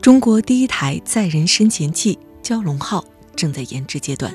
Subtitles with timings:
[0.00, 3.04] 中国第一台载人深潜器“蛟龙号”
[3.36, 4.34] 正在研制阶段。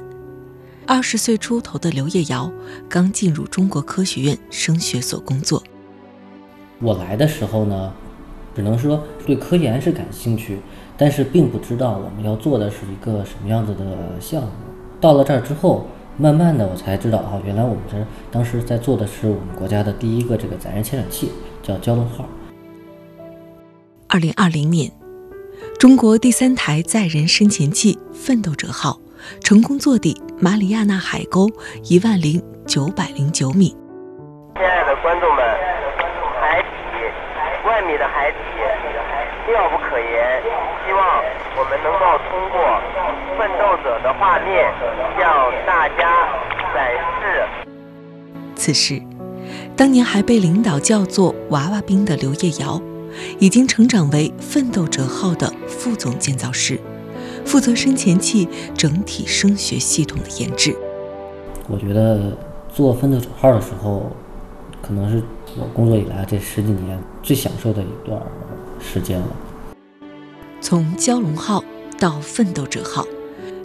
[0.86, 2.52] 二十岁出头的刘烨瑶
[2.88, 5.64] 刚进入中国科学院声学所工作。
[6.80, 7.91] 我来的时候呢，
[8.54, 10.60] 只能说对科研是感兴趣，
[10.96, 14.50] 但是并不知道我们要做的是一个什么样子的项目。
[15.02, 17.98] 到了这儿之后，慢慢的我才知道啊，原来我们这
[18.30, 21.32] 当时在做的是我们国家的第一个这个载人潜水器，
[21.63, 22.30] 叫“蛟龙号”。
[24.08, 24.91] 二零二零年，
[25.80, 29.00] 中国第三台载人深潜器“奋斗者号”
[29.44, 31.48] 成功坐底马里亚纳海沟
[31.84, 33.76] 一万零九百零九米。
[34.56, 35.44] 亲爱的观众们，
[36.40, 36.68] 海底
[37.68, 38.38] 万米的海底
[39.48, 40.42] 妙不可言，
[40.86, 41.22] 希望
[41.58, 42.82] 我们能够通过
[43.38, 44.74] “奋斗者”的画面
[45.20, 46.28] 向大家
[46.74, 47.44] 展示。
[48.56, 49.02] 此时，
[49.76, 52.82] 当年还被领导叫做“娃娃兵”的刘烨瑶。
[53.40, 56.80] 已经成长为“奋斗者号”的副总建造师，
[57.46, 60.76] 负责深潜器整体声学系统的研制。
[61.68, 62.38] 我觉得
[62.74, 64.12] 做“奋斗者号”的时候，
[64.81, 65.24] 可能是
[65.58, 68.22] 我工作以来这十几年最享受的一段
[68.80, 69.28] 时间了。
[70.62, 71.63] 从“蛟龙号”
[72.00, 73.06] 到“奋斗者号”，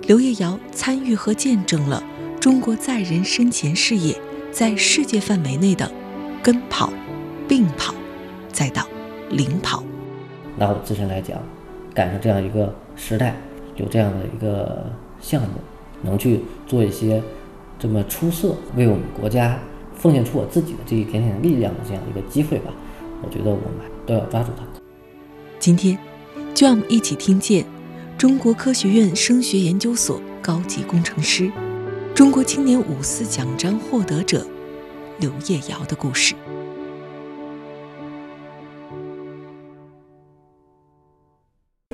[0.07, 2.03] 刘烨瑶参与和见证了
[2.41, 4.19] 中国载人深潜事业
[4.51, 5.91] 在世界范围内的
[6.43, 6.93] 跟跑、
[7.49, 7.95] 并跑，
[8.53, 8.87] 再到。
[9.31, 9.83] 领跑，
[10.57, 11.39] 拿我自身来讲，
[11.95, 13.37] 赶上这样一个时代，
[13.77, 14.85] 有这样的一个
[15.21, 15.49] 项目，
[16.03, 17.23] 能去做一些
[17.79, 19.59] 这么出色，为我们国家
[19.95, 22.73] 奉献出我自己的这一点点力量的这样一个机会吧，
[23.23, 24.65] 我觉得我们都要抓住它。
[25.59, 25.97] 今天，
[26.55, 27.65] 就让我们一起听见
[28.19, 31.51] 中国科学院声学研究所高级工程师、
[32.15, 34.45] 中国青年五四奖章获得者
[35.19, 36.35] 刘烨瑶的故事。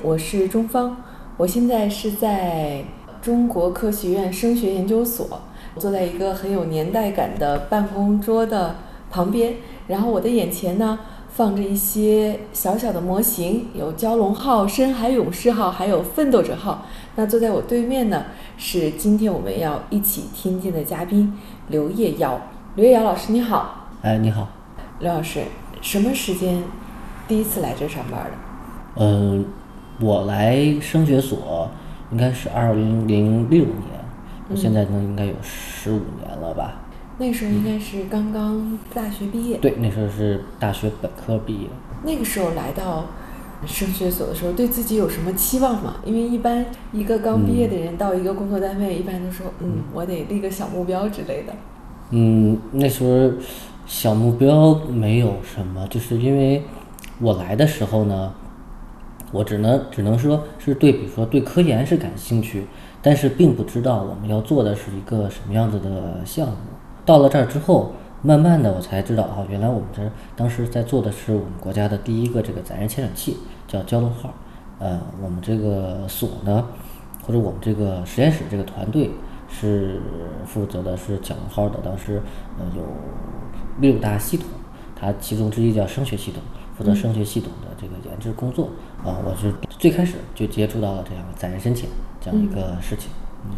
[0.07, 0.95] 我是钟芳，
[1.35, 2.81] 我现在是在
[3.21, 5.41] 中国科学院声学研究所，
[5.75, 8.77] 坐在一个很有年代感的办公桌的
[9.11, 9.55] 旁边。
[9.87, 10.97] 然后我的眼前呢
[11.29, 16.85] 放着一些小小的模型，有蛟龙号、深海勇士号，还有奋斗者号。
[17.17, 21.37] 那坐在我对面呢是今天我们要一起听见的嘉宾
[21.67, 22.39] 刘烨瑶。
[22.75, 23.89] 刘烨瑶老师你好。
[24.03, 24.47] 哎，你好，
[24.99, 25.41] 刘老师，
[25.81, 26.63] 什么时间
[27.27, 28.31] 第一次来这上班的？
[29.03, 29.45] 嗯。
[29.99, 31.69] 我来升学所
[32.11, 36.81] 应该是二零零六年，现在呢应该有十五年了吧？
[37.17, 39.57] 那时候应该是刚刚大学毕业。
[39.57, 41.67] 对，那时候是大学本科毕业。
[42.03, 43.07] 那个时候来到
[43.65, 45.95] 升学所的时候，对自己有什么期望吗？
[46.05, 46.63] 因为一般
[46.93, 51.53] 一个刚毕业的人到一个工作单位，一般都说，嗯，我得立个小目标之类的。
[52.11, 53.35] 嗯，那时候
[53.87, 56.63] 小目标没有什么，就是因为
[57.19, 58.31] 我来的时候呢。
[59.31, 62.65] 我只能只能说是对，比如说对科研是感兴趣，
[63.01, 66.55] 但是并不知道我们要做的是一个什么样子的项目。
[67.05, 70.01] 到了这儿之后，慢慢的我才知道啊，原来我们这
[70.35, 74.33] 当时在做的是我们国家的第一个这个载人潜水器，叫蛟龙号。
[74.79, 76.65] 呃，我们这个所呢，
[77.25, 79.11] 或者我们这个实验室这个团队
[79.49, 80.01] 是
[80.45, 82.21] 负责的是蛟龙号的，当时
[82.59, 82.83] 呃有
[83.79, 84.47] 六大系统，
[84.95, 86.41] 它其中之一叫声学系统。
[86.77, 88.69] 负责声学系统的这个研制工作
[89.03, 93.09] 啊，我是最开始就接触到了这样载人深潜这样一个事情。
[93.45, 93.51] 嗯，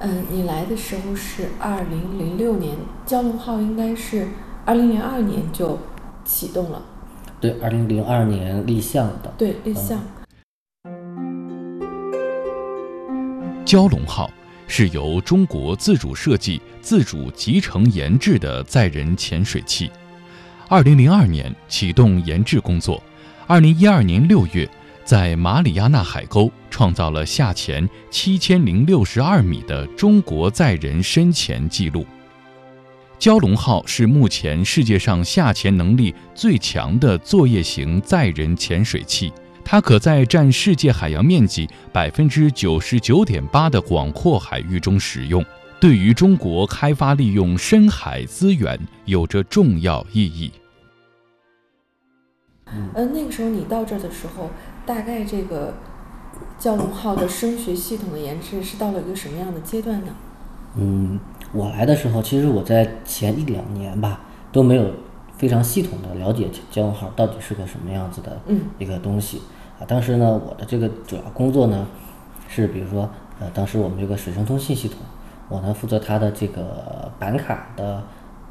[0.00, 2.76] 嗯，你来的时候是二零零六年，
[3.06, 4.28] 蛟龙号应该是
[4.64, 5.78] 二零零二年就
[6.24, 6.82] 启动了。
[7.40, 9.32] 对，二零零二年立项的。
[9.36, 9.98] 对，立项。
[13.64, 14.30] 蛟龙号
[14.68, 19.90] 是由中国自主设计、自主集成研制的载人潜水器。
[20.68, 23.02] 二零零二年启动研制工作，
[23.46, 24.68] 二零一二年六月，
[25.04, 32.06] 在马里亚纳海沟创造了下潜七千零六十二米的中国载人深潜纪录。
[33.18, 39.32] 蛟龙号是目前世界上下潜能力最强的作业型载人潜水器，
[39.64, 45.44] 它可在占世界海洋面积百分之九十九点八的广阔海域中使用。
[45.80, 50.52] 对于中国开发利用深海资源有着重要意义。
[52.94, 54.50] 呃，那个时候你到这儿的时候，
[54.84, 55.74] 大概这个
[56.60, 60.12] 蛟龙号的声学系统的研制是到了一个什么样的阶段呢？
[60.76, 61.18] 嗯，
[61.52, 64.20] 我来的时候，其实我在前一两年吧
[64.50, 64.90] 都没有
[65.36, 68.40] 非常系统的了解蛟龙号到底是个什么样子的
[68.78, 69.42] 一个东西
[69.78, 69.84] 啊。
[69.86, 71.86] 当时呢，我的这个主要工作呢
[72.48, 73.08] 是，比如说，
[73.38, 74.98] 呃，当时我们这个水声通信系统，
[75.48, 78.02] 我呢负责它的这个板卡的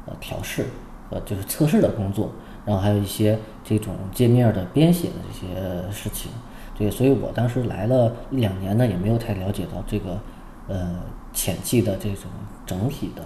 [0.06, 0.66] 呃调试，
[1.10, 2.30] 呃，就是测试的工作。
[2.64, 6.30] 然后还有一些这种界面的编写的这些事情，
[6.78, 10.20] 对，所以我当时来了一两年呢，也没有太了解到这个
[10.68, 11.00] 呃
[11.32, 12.30] 浅器的这种
[12.64, 13.22] 整体的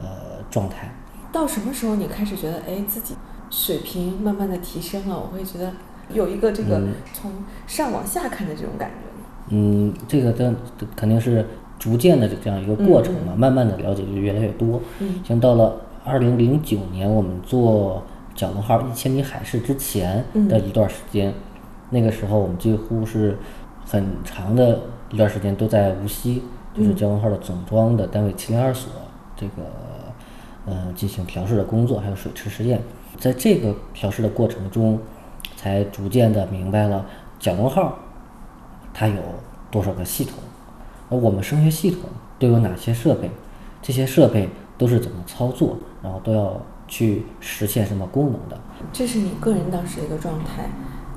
[0.00, 0.94] 呃状态。
[1.30, 3.14] 到什么时候你开始觉得哎自己
[3.50, 5.18] 水平慢慢的提升了？
[5.20, 5.70] 我会觉得
[6.10, 6.80] 有一个这个
[7.12, 7.30] 从
[7.66, 9.26] 上往下看的这种感觉呢？
[9.50, 10.54] 嗯，这个的
[10.96, 11.46] 肯定是
[11.78, 14.80] 逐渐的这样一个过程嘛，慢慢的了解就越来越多。
[15.00, 15.76] 嗯，像到了
[16.06, 18.02] 二零零九年，我们做。
[18.38, 21.34] 蛟龙号一千米海试之前的一段时间，
[21.90, 23.36] 那个时候我们几乎是
[23.84, 24.78] 很长的
[25.10, 28.92] 一段时间都在无锡，就是蛟龙号的总装的单位七零二所
[29.36, 29.64] 这个
[30.66, 32.80] 呃进行调试的工作，还有水池实验。
[33.16, 35.00] 在这个调试的过程中，
[35.56, 37.04] 才逐渐的明白了
[37.40, 37.98] 蛟龙号
[38.94, 39.20] 它有
[39.68, 40.34] 多少个系统，
[41.10, 42.02] 而我们声学系统
[42.38, 43.28] 都有哪些设备，
[43.82, 46.56] 这些设备都是怎么操作，然后都要。
[46.88, 48.58] 去实现什么功能的？
[48.92, 50.68] 这是你个人当时的一个状态。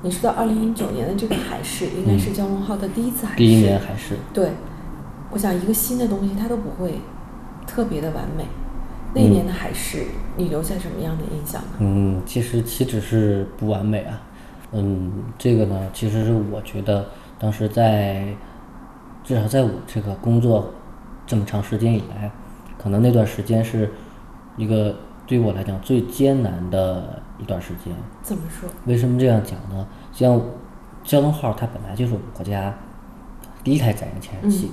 [0.04, 3.38] 你说到二零零九年的这个海试，应该是蛟龙号的第一次海试。
[3.38, 4.18] 第一年海试。
[4.34, 4.50] 对，
[5.30, 6.96] 我想一个新的东西，它都不会
[7.68, 8.44] 特别的完美。
[9.14, 10.06] 那一年的海试，
[10.38, 11.68] 你留下什么样的印象呢？
[11.80, 14.22] 嗯，其实岂止是不完美啊？
[14.72, 17.06] 嗯，这个呢，其实是我觉得
[17.38, 18.26] 当时在
[19.24, 20.74] 至少在我这个工作
[21.28, 22.32] 这么长时间以来，
[22.78, 23.92] 可能那段时间是
[24.58, 24.96] 一个。
[25.32, 27.96] 对于我来讲，最艰难的一段时间。
[28.22, 28.68] 怎么说？
[28.86, 29.88] 为什么这样讲呢？
[30.12, 30.38] 像
[31.06, 32.76] 蛟龙号，它本来就是我们国家
[33.64, 34.72] 第一台载人潜水器，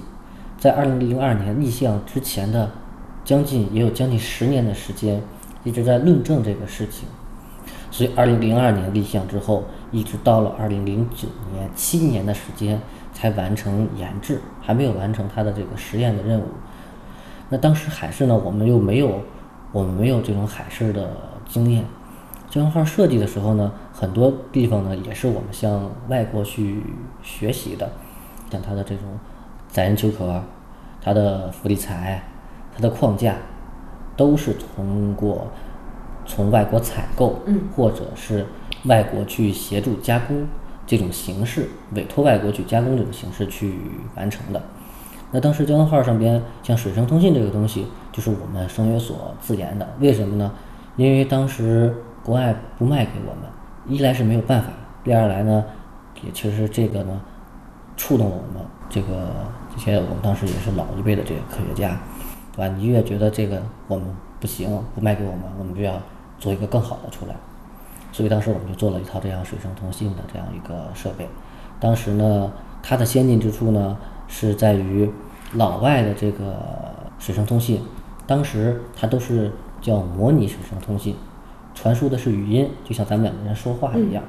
[0.59, 2.69] 在二零零二年立项之前的
[3.25, 5.23] 将近也有将近十年的时间，
[5.63, 7.09] 一直在论证这个事情。
[7.93, 9.63] 所以二零零二年立项之后，
[9.93, 12.81] 一直到了二零零九年，七年的时间
[13.15, 16.47] 才完成研制，还没有完成它的这个实验的任务。
[17.49, 19.21] 那当时海事呢，我们又没有。
[19.73, 21.11] 我们没有这种海事的
[21.47, 21.85] 经验，
[22.51, 26.83] 蛟龙号设计的时候呢，很多地方呢也是我们向外国去
[27.23, 27.91] 学习的，
[28.51, 29.05] 像它的这种
[29.69, 30.43] 载人球壳、
[31.03, 32.23] 它的浮力材、
[32.75, 33.37] 它的框架，
[34.17, 35.49] 都是通过
[36.25, 37.41] 从外国采购，
[37.77, 38.47] 或者是
[38.85, 40.47] 外国去协助加工
[40.87, 43.75] 这种形式，委托外国去加工这种形式去
[44.17, 44.63] 完成的。
[45.31, 49.87] 那当时蛟龙号上边像水声通信这个东西，就是我们声学所自研的。
[50.01, 50.51] 为什么呢？
[50.97, 51.95] 因为当时
[52.25, 53.43] 国外不卖给我们，
[53.87, 54.71] 一来是没有办法，
[55.05, 55.63] 第二来呢，
[56.25, 57.21] 也确实这个呢，
[57.95, 59.29] 触动了我们这个
[59.75, 61.99] 这些我们当时也是老一辈的这个科学家，
[62.57, 62.75] 对吧？
[62.75, 64.07] 你越觉得这个我们
[64.41, 66.01] 不行，不卖给我们，我们就要
[66.39, 67.35] 做一个更好的出来。
[68.13, 71.29] 所以当时我们就做了一套这样水声通信的这样一个设备。
[71.79, 72.51] 当时呢，
[72.83, 73.95] 它的先进之处呢。
[74.29, 75.11] 是在于
[75.55, 76.55] 老外的这个
[77.19, 77.81] 水声通信，
[78.27, 81.17] 当时它都是叫模拟水声通信，
[81.75, 84.23] 传输的是语音，就像咱们两个人说话一样。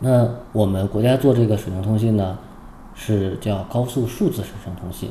[0.00, 2.36] 那我们国家做这个水声通信呢，
[2.94, 5.10] 是叫高速数字水声通信。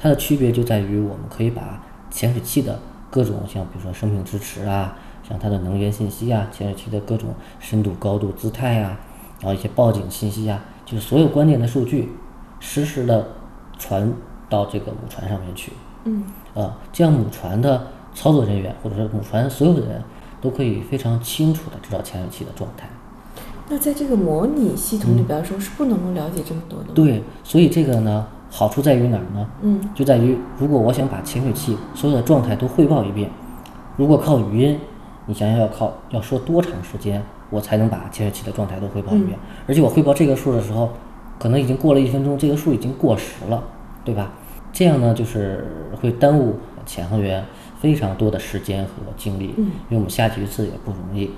[0.00, 2.78] 它的区别就在于我们可以把潜水器的
[3.10, 4.96] 各种像比如说生命支持啊，
[5.28, 8.96] 像它的能源信息啊，潜水器的各种深度、高度、姿态呀，
[9.40, 12.12] 然后一些报警信息啊，就是所有关键的数据，
[12.60, 13.26] 实时的。
[13.78, 14.12] 传
[14.50, 15.72] 到这个母船上面去，
[16.04, 20.02] 嗯，啊，这样母船的操作人员或者是母船所有的人
[20.40, 22.88] 都可以非常清楚的知道潜水器的状态。
[23.68, 26.86] 那在这个模拟系统里边说，是不能够了解这么多的。
[26.94, 29.46] 对，所以这个呢，好处在于哪儿呢？
[29.60, 33.30] 嗯，就在于如果我想把潜水器所有的状态都汇报一遍，
[33.96, 34.80] 如果靠语音，
[35.26, 39.38] 你想想要靠要说多长时间，我才能把潜水器的状态都汇报一遍？
[39.66, 40.90] 而且我汇报这个数的时候。
[41.38, 43.62] 可能已经过了一分钟，这个数已经过时了，
[44.04, 44.32] 对吧？
[44.72, 45.66] 这样呢，就是
[46.00, 47.44] 会耽误潜航员
[47.80, 51.30] 非常多的时间和精力，因为我们下几次也不容易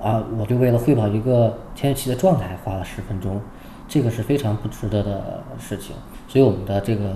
[0.00, 0.22] 啊。
[0.38, 3.40] 我就为了汇报一个潜水器的状态，花了十分钟，
[3.88, 5.96] 这个是非常不值得的事情。
[6.28, 7.12] 所以我们的这个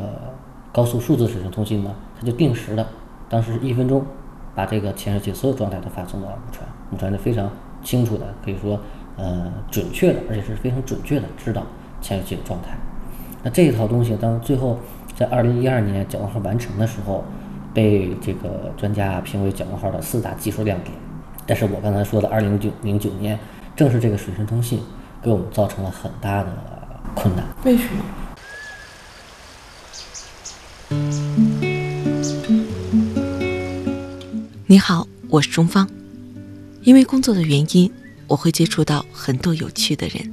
[0.73, 2.87] 高速数字水声通信呢，它就定时的，
[3.29, 4.05] 当时是一分钟，
[4.55, 7.51] 把这个潜水器所有状态都发送到母船，母船就非常
[7.83, 8.81] 清楚的，可以说
[9.17, 11.63] 呃准确的，而且是非常准确的知道。
[12.01, 12.77] 潜水器的状态，
[13.43, 14.79] 那这一套东西，当最后
[15.17, 17.25] 在二零一二年蛟龙号完成的时候，
[17.75, 20.93] 被这个专家评为蛟龙号的四大技术亮点。
[21.47, 23.39] 但是我刚才说的二零九零九年，
[23.75, 24.81] 正是这个水深通信
[25.23, 26.49] 给我们造成了很大的
[27.15, 27.45] 困难。
[27.65, 28.05] 为什么？
[34.67, 35.89] 你好，我是钟芳。
[36.83, 37.91] 因为工作的原因，
[38.27, 40.33] 我会接触到很多有趣的人，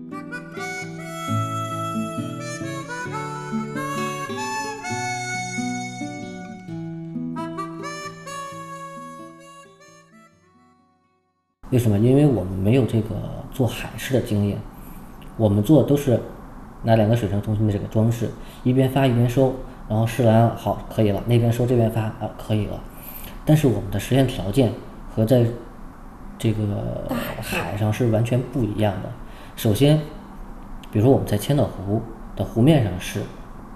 [11.71, 11.97] 为什么？
[11.97, 13.15] 因为我们没有这个
[13.51, 14.57] 做海试的经验，
[15.37, 16.19] 我们做的都是
[16.83, 18.29] 拿两个水声中心的这个装饰，
[18.63, 19.55] 一边发一边收，
[19.87, 22.77] 然后试完好可以了，那边收这边发啊可以了。
[23.45, 24.73] 但是我们的实验条件
[25.15, 25.45] 和在
[26.37, 27.07] 这个
[27.41, 29.09] 海上是完全不一样的。
[29.55, 29.97] 首先，
[30.91, 32.01] 比如说我们在千岛湖
[32.35, 33.21] 的湖面上试，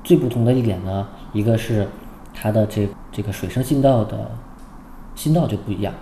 [0.03, 1.87] 最不同的一点呢，一个是
[2.33, 4.31] 它的这这个水声信道的
[5.15, 5.93] 信道就不一样。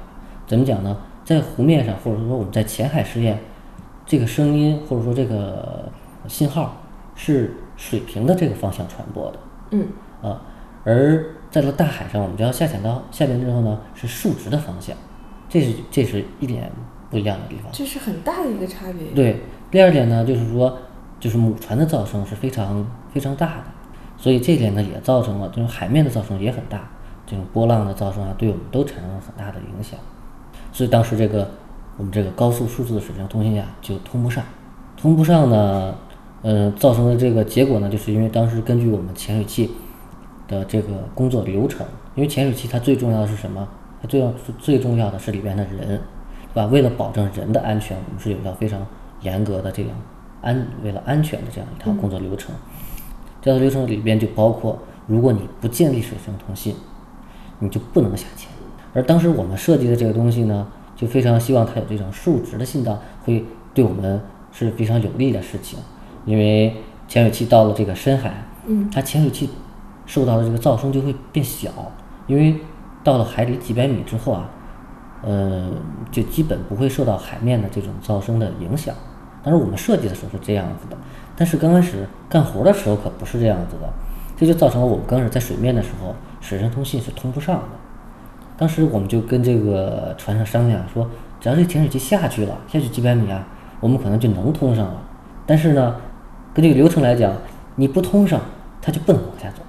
[0.47, 0.97] 怎么讲呢？
[1.23, 3.39] 在湖面上，或者说我们在浅海试验，
[4.05, 5.89] 这个声音或者说这个
[6.27, 6.77] 信号
[7.15, 9.39] 是水平的这个方向传播的，
[9.71, 9.87] 嗯，
[10.21, 10.41] 啊，
[10.83, 14.95] 而在了大海上，我们就要下潜到下边之后呢，是竖直的方向，
[15.47, 16.71] 这是这是一点
[17.09, 17.71] 不一样的地方。
[17.71, 19.07] 这是很大的一个差别。
[19.15, 20.77] 对，第二点呢，就是说，
[21.19, 23.63] 就是母船的噪声是非常非常大的，
[24.17, 26.89] 所以这点呢也造成了这种海面的噪声也很大，
[27.25, 29.97] 这种波浪的噪声啊，对我们都产生了很大的影响。
[30.73, 31.49] 所以当时这个
[31.95, 34.43] 我们这个高速数字的水上通信呀就通不上，
[34.97, 35.95] 通不上呢，
[36.41, 39.71] 呃，造成的这个结果呢，就是因为当时根据我们潜水器
[40.47, 43.67] 的这个工作流程，因为潜水器它最重要的是什么？
[44.01, 46.01] 它最要最重要的是里边的人，
[46.53, 46.65] 对吧？
[46.65, 48.85] 为了保证人的安全，我们是有一套非常
[49.21, 49.91] 严格的这样
[50.41, 52.53] 安为了安全的这样一套工作流程。
[53.41, 56.75] 这套流程里边就包括，如果你不建立水上通信，
[57.59, 58.49] 你就不能下潜。
[58.93, 64.21] 而当时我们设计的这个东西呢，就非常希望它有这种竖直的信道，会对我们
[64.51, 65.79] 是非常有利的事情。
[66.25, 66.75] 因为
[67.07, 69.49] 潜水器到了这个深海，嗯，它潜水器
[70.05, 71.69] 受到的这个噪声就会变小，
[72.27, 72.55] 因为
[73.03, 74.49] 到了海里几百米之后啊，
[75.21, 75.69] 呃，
[76.11, 78.95] 就基本不会受到海面的这种噪声的影响。
[79.43, 80.95] 当时我们设计的时候是这样子的，
[81.35, 83.89] 但是刚开始干活的时候可不是这样子的，
[84.37, 87.82] 这就造成了我们刚开始在水面的时候，水声通信是通不上的。
[88.57, 93.47] 当时我们就跟这个船上商量说，只要这潜水器下去了，下去几百米啊，
[93.79, 95.01] 我们可能就能通上了。
[95.45, 95.95] 但是呢，
[96.53, 97.33] 跟这个流程来讲，
[97.75, 98.39] 你不通上，
[98.81, 99.61] 它就不能往下走，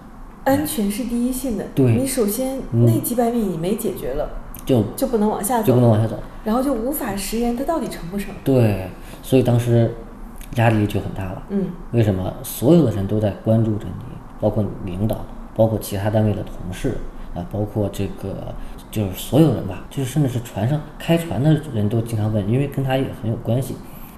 [0.45, 1.65] 安全是第一性的。
[1.75, 4.29] 对你首先嗯那几百米你没解决了，
[4.65, 6.17] 就就不能往下走，就不能往下走。
[6.45, 8.35] 然后就无法实验它到底成不成。
[8.45, 8.89] 对，
[9.23, 9.91] 所以当时
[10.57, 11.43] 压力就很大了。
[11.49, 12.33] 嗯，为什么？
[12.43, 14.05] 所有的人都在关注着你，
[14.39, 15.25] 包括你领导，
[15.57, 16.99] 包括其他单位的同事
[17.35, 18.55] 啊，包括这个
[18.95, 23.75] 就是所有人吧，就是甚至是船上开船的人都经常问，因为跟他也很有关系。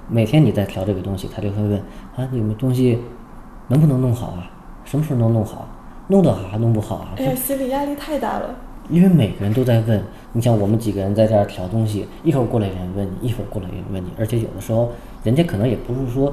[0.07, 1.81] 每天你在调这个东西，他就会问
[2.15, 2.99] 啊，你们东西
[3.69, 4.51] 能不能弄好啊？
[4.85, 5.67] 什么时候能弄好？
[6.09, 7.15] 弄得好还弄不好啊？
[7.17, 8.55] 哎呀，心理压力太大了。
[8.91, 14.93] 因为每个人都在问，你像我们几个人在这儿调东西，一会儿过来人问你，一会儿过来人问你，而且有的时候
[15.25, 16.31] 人家可能也不是说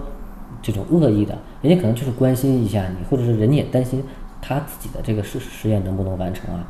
[0.62, 4.04] 这种恶意的，人家可能就是关心一下你，或者是人家也担心
[4.42, 6.68] 他自己的这个实实验能不能完成啊，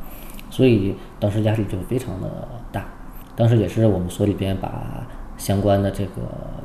[0.53, 2.85] 所以当时压力就非常的大。
[3.35, 5.03] 当时也是我们所里边把
[5.35, 6.11] 相关的这个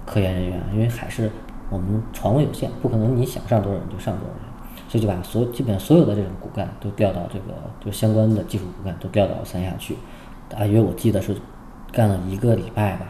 [0.04, 1.30] 科研人员，因为还是
[1.71, 4.42] 我们床位有限，不可能你想上多少人就上多少人。
[4.90, 9.97] 所以就把所基本上所有的这种骨干都调到这个就相关的技术骨干都调到三亚去，
[10.49, 11.35] 大约我记得是
[11.90, 13.07] 干了一个礼拜吧。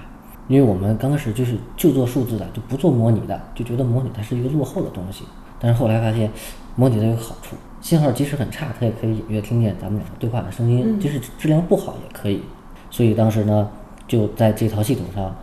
[0.49, 5.25] 因为我们刚开始就是就做数字的，就不做模拟的，就觉得模拟它是一个落后的东西。
[5.61, 6.31] 但是后来发现，
[6.75, 12.43] 模拟的有好处，信号即使很差，它也可以隐约听见咱们两个对话的声音，嗯即使质量不好也可以。
[12.91, 13.69] 所以当时呢，
[14.07, 15.35] 就在这套系统上，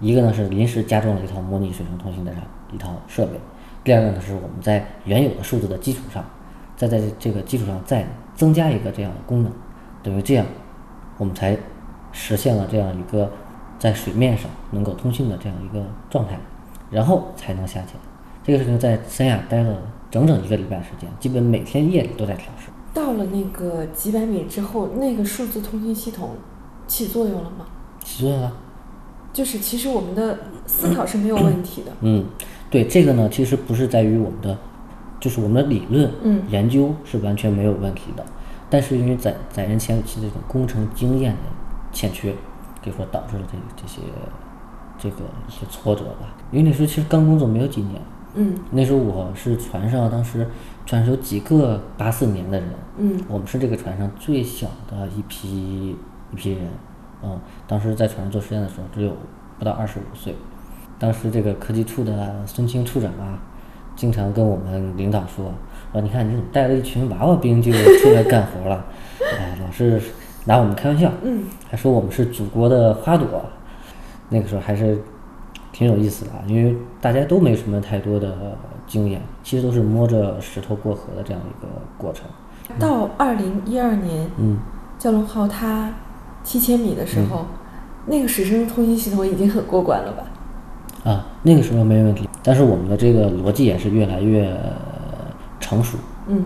[0.00, 2.32] 一个呢是临时加装了一套模拟水声通信的
[2.72, 3.32] 一套设备，
[3.84, 6.24] 第二个呢是我们在原有的数字的基础上，
[6.76, 9.52] 再在这个基础上再增加一个这样的功能，
[10.02, 10.46] 等于这样，
[11.18, 11.56] 我们才
[12.12, 13.30] 实现了这样一个
[13.78, 16.38] 在水面上能够通信的这样一个状态，
[16.90, 17.96] 然后才能下潜。
[18.44, 19.76] 这个事情在三亚待了
[20.12, 22.68] 整整一个礼拜时间，基本每天夜里都在调试。
[22.94, 26.36] 到了那个几百米之后，那个数字通信系统
[26.86, 27.64] 起作用了吗？
[28.04, 28.52] 起作用了。
[29.32, 31.92] 就是其实我们的思考是没有问题的。
[32.02, 32.26] 嗯，
[32.70, 34.58] 对这个呢，其实不是在于我们的
[35.18, 38.22] 就是我们的理论嗯研究是完全没有问题的，
[38.68, 41.38] 但是因为载载人潜水器这种工程经验的
[41.90, 42.34] 欠缺，
[42.84, 44.02] 可以说导致了这这些
[44.98, 46.36] 这个一些挫折吧。
[46.50, 47.98] 因为那时候其实刚工作没有几年，
[48.34, 48.54] 嗯。
[48.70, 50.46] 那时候我是船上当时
[50.86, 53.20] 船上有几个八四年的人，嗯。
[53.28, 55.96] 我们是这个船上最小的一批
[56.32, 56.68] 一批人，
[57.22, 59.16] 嗯，当时在船上做实验的时候只有
[59.58, 60.34] 不到二十五岁。
[60.98, 63.38] 当时这个科技处的孙清处长啊，
[63.96, 65.52] 经常跟我们领导说，
[65.92, 68.84] 说你看你怎么带了一群娃娃兵就出来干活了，
[69.20, 70.00] 哎，老是
[70.44, 73.44] 拿我们开玩笑，嗯，还说我们是祖国的花朵，
[74.28, 74.96] 那个时候还是
[75.72, 82.26] 挺有意思的啊，因为大家都没什么太多的经验，其实都是摸着石头过河的这样一个过程。
[82.78, 84.58] 到二零一二年，嗯，
[85.00, 85.90] 蛟龙号它
[86.44, 87.46] 七千米的时候，
[88.06, 91.10] 那个水声通信系统已经很过关了吧？
[91.10, 94.60] 啊，那个时候没问题，但是我们的这个逻辑也是越来越呃
[95.58, 95.98] 成熟。
[96.28, 96.44] 嗯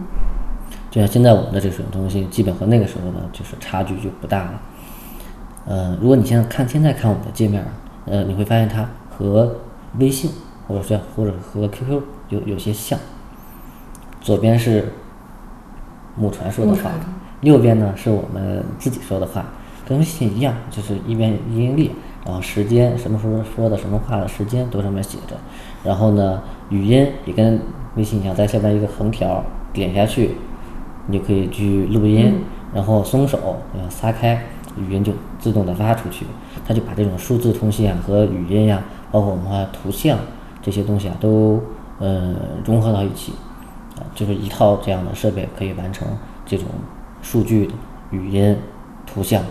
[0.91, 4.61] 就像现在我们的这个水平通信，基本和那个时候呢，就是差距就不大了。
[5.67, 7.69] 呃，如果你现在看现在看我们的界面儿，
[8.07, 9.57] 呃，你会发现它和
[9.99, 10.31] 微信
[10.69, 12.99] 或者说或者和 QQ 有有些像。
[14.21, 14.93] 左边是
[16.17, 16.91] 母船说的话，
[17.43, 19.45] 右边呢是我们自己说的话，
[19.87, 21.91] 跟微信一样，就是一边一音列，
[22.25, 25.37] 然后时间什么时候说的什么话的时间都上面写着，
[25.85, 27.61] 然后呢语音也跟
[27.95, 30.33] 微信一样，在下边一个横条点下去，
[31.07, 32.35] 你就可以去录音，
[32.75, 33.39] 然后松手
[33.75, 34.43] 呃撒开，
[34.77, 36.27] 语音就自动的发出去，
[36.67, 40.19] 它就把这种数字通信啊和语音呀、包括我们啊图像
[40.63, 41.63] 这些东西啊都
[41.99, 42.35] 呃
[42.65, 43.33] 融合到一起。
[43.99, 46.07] 啊，就是一套这样的设备可以完成
[46.45, 46.67] 这种
[47.23, 47.73] 数据的
[48.11, 48.55] 语音、
[49.07, 49.43] 图像、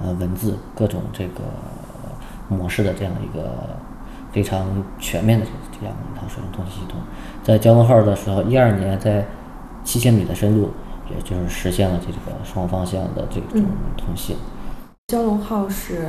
[0.00, 1.42] 呃文字各种这个
[2.48, 3.76] 模式的这样一个
[4.32, 6.98] 非常全面的这这样一套水中通信系统。
[7.44, 9.26] 在蛟龙号的时候，一二年在
[9.84, 10.70] 七千米的深度，
[11.10, 13.62] 也就是实现了这个双方向的这种
[13.98, 14.34] 通信。
[15.08, 16.08] 蛟龙号是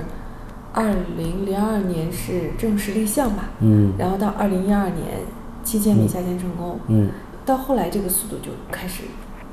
[0.74, 3.50] 二零零二年是正式立项吧？
[3.60, 3.94] 嗯。
[3.98, 5.22] 然后到二零一二年
[5.64, 7.10] 七千米下潜成功，嗯。
[7.46, 9.04] 到后来这个速度就开始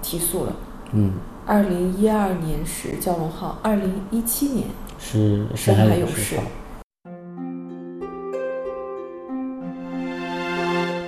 [0.03, 0.57] 提速了。
[0.93, 1.13] 嗯，
[1.47, 4.67] 二零一二年是蛟龙号，二零一七年
[4.99, 6.43] 是深深海海勇士勇士号。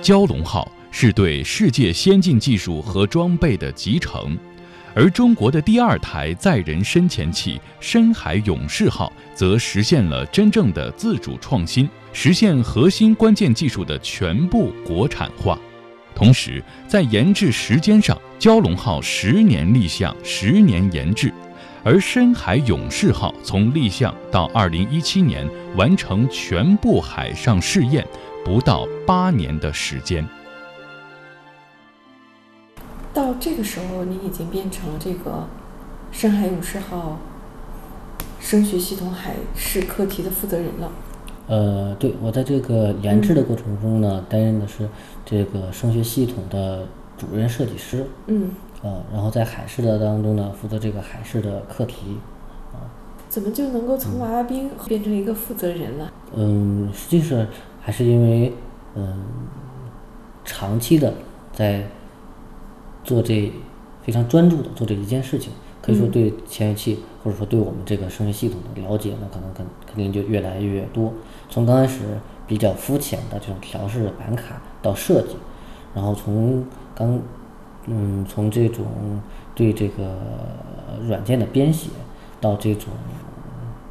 [0.01, 4.35] 蛟龙号是对世界先进技术和装备的集成，
[4.93, 15.57] 而中国的第二台载人深潜器深海勇士号则实现了真正的自主创新，实现核心关键技术的全部国产化。
[16.13, 21.33] 同时，在研制时间上，蛟龙号十年立项，十年研制，
[21.83, 28.05] 而深海勇士号从立项到二零一七年完成全部海上试验，
[28.43, 30.27] 不到八年的时间。
[33.41, 35.47] 这个时候，你已经变成了这个
[36.11, 37.17] 深海勇士号
[38.39, 40.91] 声学系统海事课题的负责人了。
[41.47, 44.87] 呃，对，我在这个研制的过程中呢，担任的是
[45.25, 46.85] 这个声学系统的
[47.17, 48.51] 主任设计师，嗯，
[48.83, 52.19] 呃，然后在海事的当中呢，负责这个海事的课题。
[52.73, 52.77] 啊
[53.27, 56.11] 怎么就能够从娃娃兵变成一个负责人了？
[56.35, 57.47] 嗯，实际是
[57.81, 58.53] 还是因为
[58.95, 59.23] 嗯，
[60.43, 61.13] 长期的
[61.53, 61.87] 在
[63.03, 63.51] 做这
[64.03, 71.13] 非常专注的做这一件事情，可以说对潜水器或者说对我们这个声学系统的了解呢，可能肯肯定就越来越多。
[71.49, 71.99] 从刚开始
[72.47, 75.35] 比较肤浅的这种调试板卡到设计，
[75.93, 77.19] 然后从刚
[77.85, 78.85] 嗯从这种
[79.55, 80.17] 对这个
[81.07, 81.89] 软件的编写
[82.39, 82.89] 到这种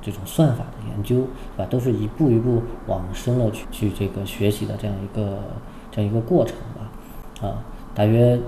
[0.02, 1.66] 这种算法的研究，是吧？
[1.66, 5.40] 都是一步一步往深了去去这个学习的这样一个
[5.90, 7.48] 这样一个过程吧。
[7.48, 8.38] 啊，大约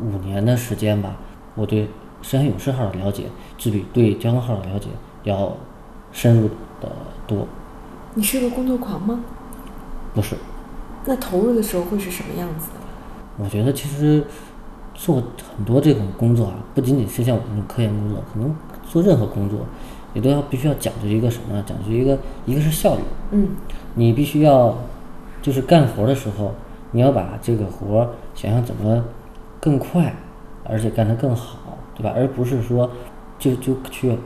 [0.00, 1.16] 五年的时间吧，
[1.54, 1.88] 我对
[2.22, 3.24] 深海勇士号的了解，
[3.58, 4.88] 只比对蛟龙号的了解
[5.24, 5.56] 要
[6.12, 6.48] 深入
[6.80, 6.90] 的
[7.26, 7.46] 多。
[8.14, 9.20] 你是个工作狂吗？
[10.14, 10.34] 不是，
[11.04, 13.44] 那投入的时候会是什么样子的？
[13.44, 14.24] 我觉得其实
[14.94, 15.22] 做
[15.56, 18.54] 很多这种工作啊，不仅仅是像我们这种科研工作，可能
[18.88, 19.60] 做任何工作，
[20.12, 21.62] 你都要必须要讲究一个什么呢？
[21.66, 23.48] 讲究一个一个是效率，嗯
[23.94, 24.76] 你必须要
[25.40, 26.52] 就是干活的时候，
[26.90, 29.02] 你要把这个活儿想想怎么
[29.60, 30.14] 更快，
[30.64, 32.12] 而且干得更好，对吧？
[32.16, 32.90] 而不是说
[33.38, 34.16] 就就去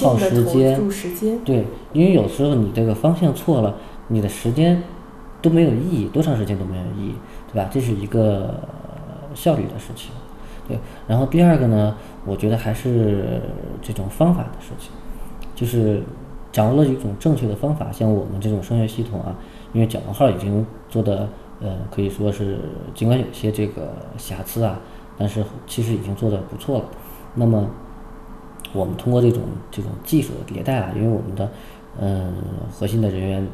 [0.00, 1.38] 耗时间，时间。
[1.44, 3.74] 对，因为有时候你这个方向错了，
[4.08, 4.82] 你的时间
[5.42, 7.14] 都没有意义，多长时间都没有意义，
[7.52, 7.68] 对吧？
[7.70, 10.10] 这是一个呃效率的事情，
[10.66, 10.78] 对。
[11.06, 13.42] 然后第二个呢，我觉得还是
[13.82, 14.90] 这种方法的事情，
[15.54, 16.02] 就是
[16.50, 19.34] 掌握了一种正确的方法，像我们这种声学系统啊，
[19.72, 21.28] 因为蛟龙号已经做的
[21.62, 22.58] 呃，可以说是
[22.94, 24.80] 尽管有些这个瑕疵啊，
[25.16, 26.84] 但是其实已经做得不错了。
[27.34, 27.68] 那么
[28.72, 31.50] 我们通过这种这种技术的迭代啊，因为我们的
[32.00, 32.32] 嗯
[32.70, 33.46] 核心的人员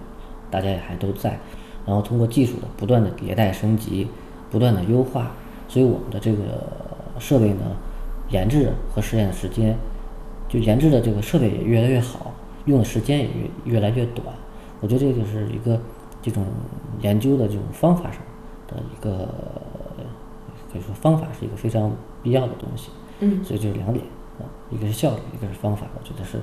[0.51, 1.39] 大家也还都在，
[1.87, 4.09] 然后通过技术的不断的迭代升级，
[4.51, 5.33] 不断的优化，
[5.69, 6.43] 所以我们的这个
[7.19, 7.65] 设备呢，
[8.31, 9.77] 研制和实验的时间，
[10.49, 12.33] 就研制的这个设备也越来越好，
[12.65, 14.27] 用的时间也越越来越短。
[14.81, 15.79] 我觉得这就是一个
[16.23, 16.45] 这种
[17.01, 18.21] 研究的这种方法上
[18.67, 19.29] 的一个
[20.73, 21.91] 可以说方法是一个非常
[22.23, 22.91] 必要的东西。
[23.21, 24.05] 嗯所以这是两点
[24.39, 26.39] 啊，一个是效率，一个是方法，我觉得是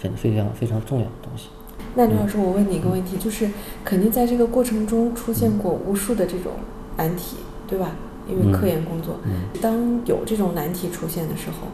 [0.00, 1.48] 很非常非常重要的东西。
[1.94, 3.50] 那刘老师，我问你一个问题，就是
[3.84, 6.52] 肯定在这个过程中出现过无数的这种
[6.96, 7.90] 难题，对吧？
[8.28, 9.16] 因为科研工作，
[9.60, 11.68] 当有这种难题出现的时候，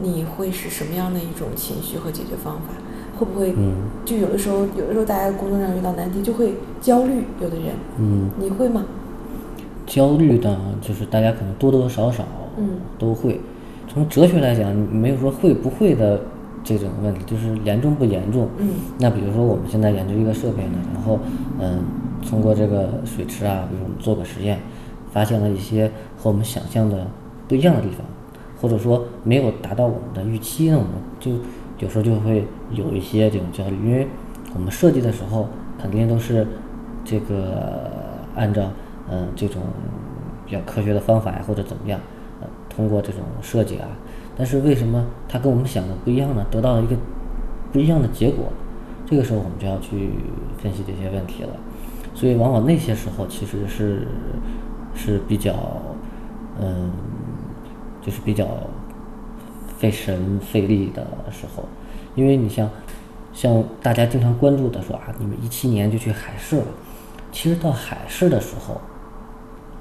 [0.00, 2.72] 你会是什么样的一种情绪和解决方法？
[3.18, 7.66] 会不会嗯就有的时候，有的时候大家工作上遇到难题就会焦虑，有的人，
[7.98, 8.84] 嗯，你会吗？
[9.86, 12.24] 焦虑呢，就是大家可能多多少少
[12.56, 13.40] 嗯都会。
[13.88, 16.20] 从哲学来讲，没有说会不会的
[16.62, 18.48] 这种问题，就是严重不严重。
[18.58, 21.18] 嗯那比如说我们现在研究一个设备呢，然后
[21.58, 21.80] 嗯，
[22.28, 24.58] 通过这个水池啊，比如我们做个实验，
[25.10, 27.06] 发现了一些和我们想象的
[27.48, 28.00] 不一样的地方，
[28.60, 31.32] 或者说没有达到我们的预期，那我们就
[31.78, 34.06] 有时候就会有一些这种焦虑，因为
[34.54, 35.48] 我们设计的时候
[35.80, 36.46] 肯定都是
[37.04, 37.90] 这个
[38.34, 38.70] 按照
[39.10, 39.62] 嗯、这种
[40.44, 41.98] 比较科学的方法呀，或者怎么样，
[42.42, 43.88] 呃，通过这种设计啊，
[44.36, 46.44] 但是为什么它跟我们想的不一样呢？
[46.50, 46.94] 得到了一个
[47.72, 48.52] 不一样的结果，
[49.06, 50.10] 这个时候我们就要去
[50.58, 51.48] 分析这些问题了。
[52.14, 54.06] 所以往往那些时候其实是
[54.94, 55.54] 是比较
[56.60, 56.90] 嗯，
[58.02, 58.46] 就是比较
[59.78, 61.64] 费神费力的时候，
[62.14, 62.68] 因为你像
[63.32, 66.64] 像大家经常关注的说啊，你们一七年就去海试了，
[67.30, 68.80] 其实到海试的时候，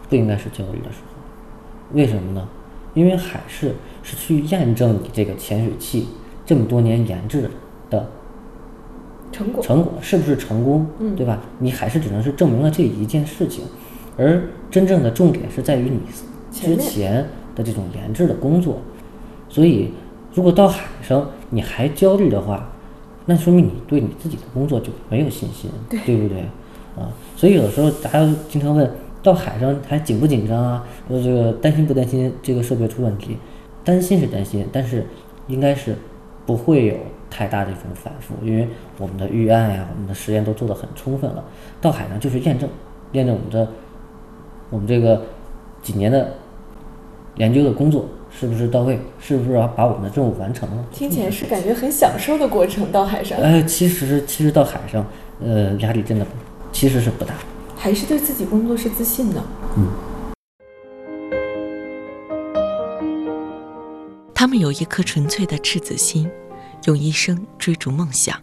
[0.08, 2.48] 不应该是焦虑的时候，为什么呢？
[2.94, 6.08] 因为海试是去验证你这个潜水器
[6.46, 7.50] 这么多年研制
[7.90, 8.08] 的
[9.32, 11.42] 成果，成果是不是成功，嗯对吧？
[11.60, 13.66] 你海试只能是证明了这一件事情，
[14.16, 16.00] 而真正的重点是在于你
[16.52, 18.80] 之前的这种研制的工作。
[19.50, 19.92] 所以，
[20.34, 22.70] 如果到海上你还焦虑的话，
[23.26, 26.42] 那说明你对你自己的工作就没有信心，对不对？
[26.96, 28.90] 啊，所以有的时候大家经常问，
[29.22, 30.84] 到海上还紧不紧张啊？
[31.08, 33.38] 说这个担心不担心这个设备出问题？
[33.84, 35.06] 担心是担心，但是
[35.48, 35.96] 应该是
[36.46, 36.96] 不会有
[37.30, 41.44] 太大的一种反复，因为我们的预案呀、我们的实验都做得很充分了。
[41.80, 42.68] 到海上就是验证，
[43.14, 43.72] 验证我们的
[44.70, 45.22] 我们这个
[45.82, 46.34] 几年的
[47.36, 48.06] 研究的工作
[48.40, 50.86] 是不是到位，是不是把我们的任务完成了。
[50.92, 55.04] 听起来是感觉很享受的过程，到海上，呃，其实其实到海上，
[55.44, 56.26] 呃，压力真的
[56.72, 57.34] 其实是不大。
[57.76, 59.42] 还是对自己工作是自信的。
[59.76, 59.88] 嗯
[64.36, 66.30] 他们有一颗纯粹的赤子心，
[66.86, 68.40] 用一生追逐梦想。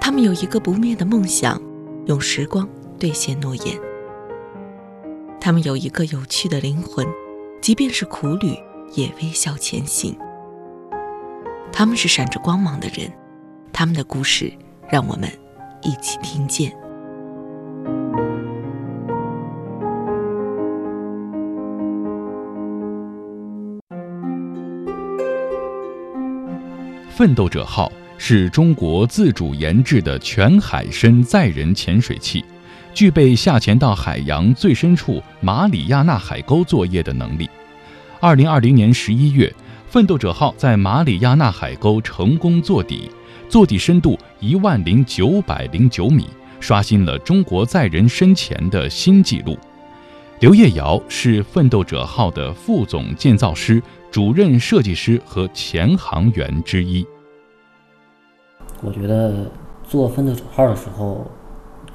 [0.00, 1.62] 他们有一个不灭的梦想，
[2.06, 2.68] 用时光
[2.98, 3.78] 兑现诺言。
[5.40, 7.06] 他们有一个有趣的灵魂，
[7.64, 8.54] 即便是苦旅
[8.92, 10.14] 也微笑前行。
[11.72, 13.10] 他们是闪着光芒的人，
[13.72, 14.52] 他们的故事
[14.86, 15.26] 让我们
[15.80, 16.70] 一起听见。
[27.08, 32.44] 奋斗者号是中国自主研制的全海深载人潜水器，
[32.94, 37.50] 具备下潜到海洋最深处马里亚纳海沟作业的能力。
[38.20, 39.52] 二零二零年十一月，
[39.88, 43.10] 奋斗者号在马里亚纳海沟成功坐底，
[43.48, 46.28] 坐底深度一万零九百零九米，
[46.60, 49.58] 刷新了中国载人深潜的新纪录。
[50.38, 57.04] 刘烨瑶是奋斗者号的副总建造师、主任设计师和前航员之一。
[58.82, 59.50] 我觉得
[59.82, 61.30] 做奋斗者号的时候，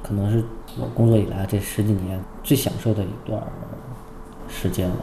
[0.02, 0.44] 可能是
[0.78, 3.42] 我工作以来这十几年最享受的一段
[4.48, 4.96] 时间了。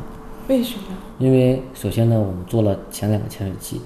[0.47, 0.83] 为什么？
[1.19, 3.81] 因为首先呢，我们做了前两个潜水器，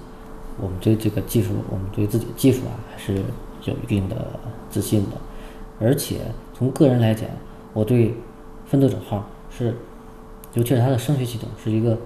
[0.59, 3.15] 我们对这个技术，我们对自己的技术啊，还是
[3.63, 4.15] 有一定的
[4.69, 5.17] 自信的。
[5.79, 6.19] 而且
[6.53, 7.27] 从个人来讲，
[7.73, 8.15] 我对
[8.65, 9.75] 奋斗者号是，
[10.53, 11.97] 尤其是它的声学系统，是一个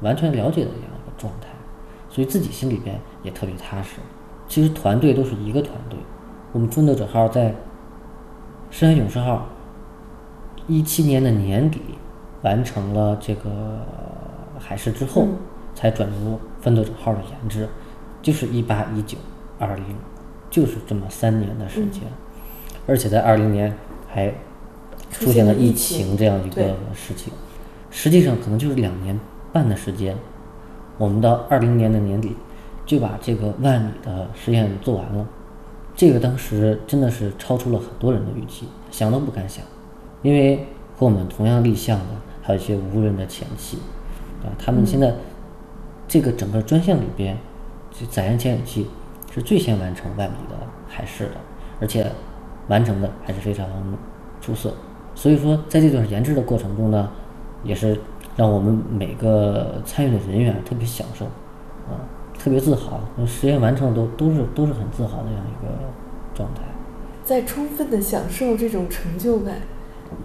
[0.00, 1.48] 完全了解的这样一个状态，
[2.08, 3.96] 所以自己心里边也特别踏实。
[4.46, 5.98] 其实团队都是一个团队，
[6.52, 7.52] 我们奋斗者号在
[8.74, 9.46] 深海勇士号
[10.66, 11.80] 一七年的年底
[12.42, 13.78] 完成了这个
[14.58, 15.38] 海试之后，嗯。
[15.76, 17.68] 才转入奋斗者号的研制，
[18.22, 19.18] 就是一八一九
[19.58, 19.84] 二零，
[20.48, 22.02] 就是这么三年的时间，
[22.86, 23.76] 而且在二零年
[24.08, 24.32] 还
[25.10, 27.32] 出现了疫情这样一个事情，
[27.90, 29.18] 实际上可能就是两年
[29.52, 30.16] 半的时间，
[30.96, 32.36] 我们到二零年的年底
[32.86, 35.26] 就把这个万里的实验做完了，
[35.96, 39.64] 这个当时真的是超出了很多人的预期，想都不敢想，
[40.22, 42.04] 因为和我们同样立项的
[42.42, 43.78] 还有一些无人的前期，
[44.42, 45.14] 啊，他们现在
[46.08, 47.38] 这个整个专项里边，
[47.92, 48.90] 这载人潜水器
[49.32, 50.56] 是最先完成万米的
[50.88, 51.36] 海试的，
[51.80, 52.10] 而且
[52.68, 53.66] 完成的还是非常
[54.40, 54.74] 出色。
[55.14, 57.08] 所以说，在这段研制的过程中呢，
[57.62, 58.00] 也是
[58.36, 61.24] 让我们每个参与的人员特别享受，
[61.86, 62.02] 啊，
[62.44, 63.00] 特别自豪。
[63.16, 65.72] 那实验完成都都是都是很自豪的这样一个
[66.34, 66.60] 状态。
[67.24, 69.54] 在充分的享受这种成就感，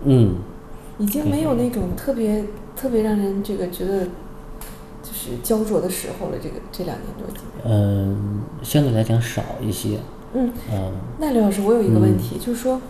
[0.03, 0.35] 嗯，
[0.97, 2.43] 已经没有那种特别
[2.75, 4.03] 特别让人这个觉得
[5.01, 6.33] 就是焦灼的时候了。
[6.43, 9.99] 这个这两年多几年，嗯，相对来讲少一些。
[10.33, 12.81] 嗯，嗯，那刘老师，我有一个问题，就是说，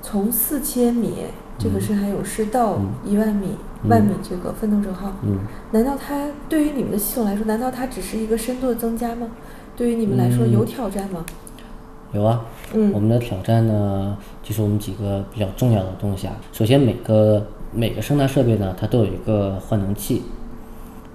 [0.00, 1.26] 从四千米
[1.58, 3.56] 这个深海勇士到一万米、
[3.88, 5.38] 万米这个奋斗者号，嗯，
[5.70, 9.28] 难道它对于你们的系统来说，难道它只是一个深度的增加吗？
[9.76, 11.24] 对于你们来说有挑战吗？
[12.12, 12.92] 有啊，嗯。
[12.92, 16.34] 我们的挑战呢，就是我们几个比较重要的东西啊。
[16.52, 20.22] 首先，每个每个声纳设备呢，它都有一个换能器，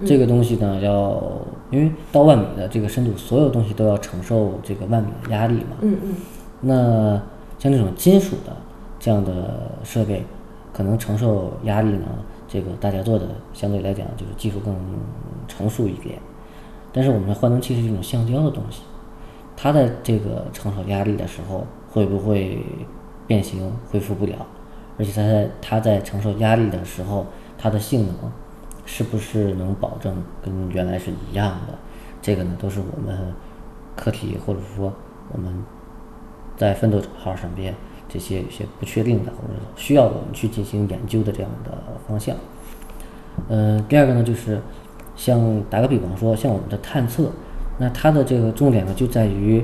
[0.06, 1.22] 这个东西呢，要
[1.70, 5.78] 因为到万米的这个深度，所有东西都要承受这个万米的压力嘛。
[5.82, 6.16] 嗯嗯。
[6.62, 7.22] 那
[7.58, 8.54] 像这种金属的
[9.00, 10.24] 这样的设备，
[10.74, 12.06] 可能承受压力呢，
[12.48, 14.76] 这个大家做的相对来讲就是技术更
[15.48, 16.20] 成熟一点。
[16.92, 18.82] 但是我们的换能器是一种橡胶的东西，
[19.56, 22.62] 它在这个承受压力的时候会不会
[23.26, 24.46] 变形恢复不了？
[24.98, 27.26] 而且它在它在承受压力的时候，
[27.58, 28.16] 它的性能
[28.86, 31.74] 是不是能保证跟原来是一样的？
[32.22, 33.34] 这个呢，都是我们
[33.96, 34.92] 课题或者说
[35.32, 35.64] 我们
[36.58, 37.74] 在奋斗号上边
[38.10, 41.72] 这些有些不确定的，或者需要我们去进行研究的这样的
[42.08, 42.36] 方向。
[43.48, 44.60] 嗯，第二个呢，就是
[45.16, 47.32] 像打个比方说，像我们的探测，
[47.78, 49.64] 那它的这个重点呢就在于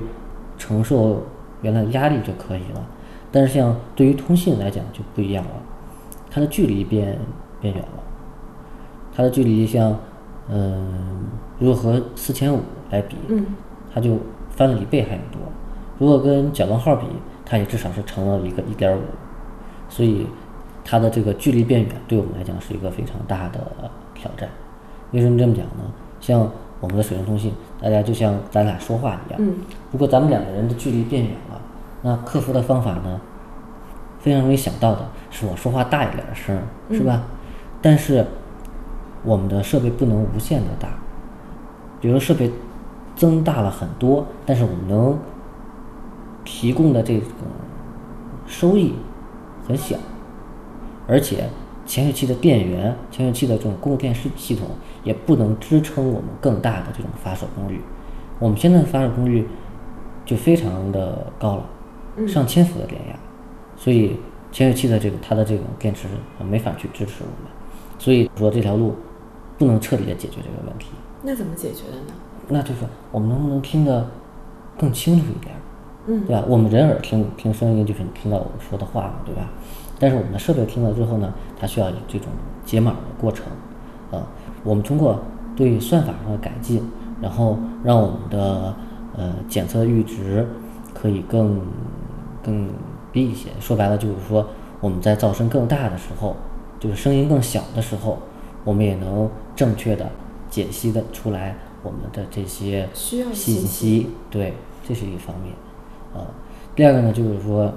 [0.57, 1.23] 承受
[1.61, 2.85] 原来的压力就可以了。
[3.31, 5.51] 但是像对于通信来讲就不一样了，
[6.29, 7.17] 它的距离变
[7.59, 8.03] 变远了，
[9.13, 9.97] 它的距离像
[10.47, 11.25] 嗯，
[11.59, 13.45] 如果和四千五来比，嗯
[13.93, 14.17] 它就
[14.51, 15.41] 翻了一倍还要多。
[15.97, 17.05] 如果跟蛟龙号比，
[17.45, 19.01] 它也至少是乘了一个一点五，
[19.87, 20.25] 所以
[20.83, 23.59] 它的这个距离变远，对我们来讲是一个非常大的
[24.13, 24.49] 挑战。
[25.11, 25.83] 为什么这么讲呢？
[26.19, 29.55] 像我们的水上通信，大家就像咱俩说话一样，嗯
[29.91, 31.61] 如果咱们两个人的距离变远了，
[32.01, 33.21] 那克服的方法呢，
[34.19, 37.23] 非常容易想到的是我说话大一点的声儿，是吧？
[37.81, 38.25] 但是
[39.23, 40.89] 我们的设备不能无限的大，
[42.01, 42.51] 比如设备
[43.15, 45.17] 增大了很多，但是我们能
[46.45, 47.27] 提供的这种
[48.47, 48.93] 收益
[49.67, 49.97] 很小，
[51.07, 51.49] 而且
[51.85, 54.67] 潜水器的电源、潜水器的这种供电系系统
[55.03, 57.81] 也不能支撑我们更大的这种发射功率。
[58.39, 59.47] 我们现在的发射功率
[60.25, 63.19] 就非常的高了，上千伏的电压，
[63.75, 64.17] 所以
[64.51, 66.07] 潜水器的这个它的这种电池
[66.39, 67.51] 呃没法去支持我们，
[67.97, 68.95] 所以说这条路
[69.57, 70.89] 不能彻底的解决这个问题。
[71.23, 72.13] 那怎么解决的呢？
[72.47, 72.81] 那就是
[73.11, 74.07] 我们能不能听得
[74.77, 75.59] 更清楚一点儿，
[76.07, 76.43] 嗯对吧？
[76.47, 79.49] 我们人耳听听声音就是你听到我们说的话嘛，对吧？
[79.97, 82.27] 但是我们的设备听了之后呢，它需要有这种
[82.65, 83.45] 解码的过程，
[84.11, 84.27] 啊，
[84.63, 85.19] 我们通过
[85.55, 86.83] 对算法上的改进，
[87.21, 88.75] 然后让我们的
[89.15, 90.45] 呃检测阈值
[90.93, 91.61] 可以更
[92.43, 92.69] 更
[93.13, 93.49] 低一些。
[93.59, 94.45] 说白了就是说，
[94.81, 96.35] 我们在噪声更大的时候，
[96.79, 98.19] 就是声音更小的时候，
[98.63, 100.09] 我们也能正确的
[100.49, 104.09] 解析的出来我们的这些需要信息。
[104.29, 104.53] 对，
[104.85, 105.53] 这是一方面。
[106.15, 106.25] 啊，
[106.75, 107.71] 第二个呢，就是说，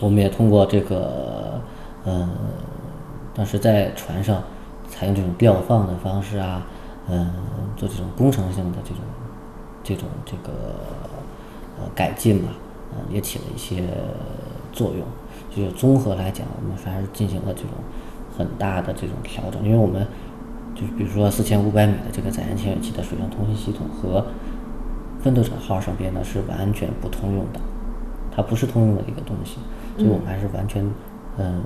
[0.00, 1.60] 我们也通过这个，
[2.04, 2.28] 呃，
[3.34, 4.42] 当时在船上
[4.88, 6.66] 采用这种吊放的方式啊，
[7.08, 7.30] 嗯、
[7.76, 8.98] 做这种工程性的这种
[9.82, 10.52] 这种这个
[11.78, 12.48] 呃改进吧，
[12.92, 13.84] 呃，也起了一些
[14.72, 15.06] 作用。
[15.54, 17.70] 就是综合来讲，我们还是进行了这种
[18.36, 20.06] 很大的这种调整，因为我们
[20.74, 24.24] 就是比如说四千五百米的这个载人潜水器的水上通信系统和
[25.22, 27.60] 奋斗者号上边呢是完全不通用的，
[28.34, 29.58] 它不是通用的一个东西，
[29.96, 30.88] 所以我们还是完全
[31.38, 31.62] 嗯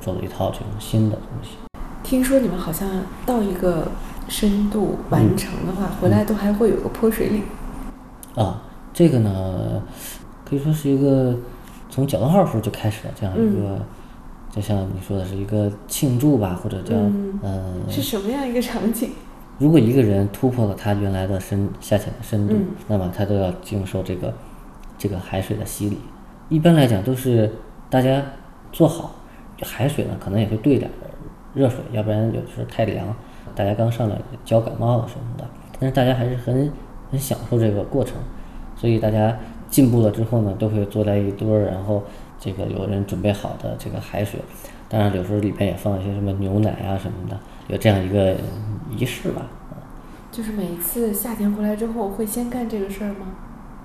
[0.00, 1.50] 做了一套这种新的东西。
[2.02, 2.88] 听说你们好像
[3.26, 3.88] 到一个
[4.28, 7.42] 深度完成的话，回来都还会有个泼水礼。
[8.34, 9.82] 啊，这个呢，
[10.48, 11.36] 可以说是一个
[11.90, 13.78] 从蛟龙号时候就开始的这样一个，
[14.50, 19.10] 就像你说的是一个庆祝吧，或者叫嗯嗯，是什么样一个场景？
[19.58, 24.32] 如果一个人突破了他原来的深下潜的深度，嗯那么他都要经受这个
[24.96, 25.98] 这个海水的洗礼。
[26.48, 27.52] 一般来讲都是
[27.90, 28.22] 大家
[28.72, 29.14] 做好，
[29.62, 30.94] 海水呢，可能也会兑点儿
[31.54, 33.14] 热水，要不然有的时候太凉，
[33.54, 35.44] 大家刚上来焦感冒了什么的。
[35.80, 36.72] 但是大家还是很
[37.10, 38.16] 很享受这个过程，
[38.76, 39.36] 所以大家
[39.68, 42.02] 进步了之后呢，都会坐在一堆儿，然后
[42.38, 44.40] 这个有人准备好的这个海水，
[44.88, 48.34] 当然有时候里边也放一些什么牛奶啊什么的，有这样一个
[48.90, 49.42] 仪式吧。
[50.30, 53.26] 就是每一次夏天回来之后，会先干这个事儿吗？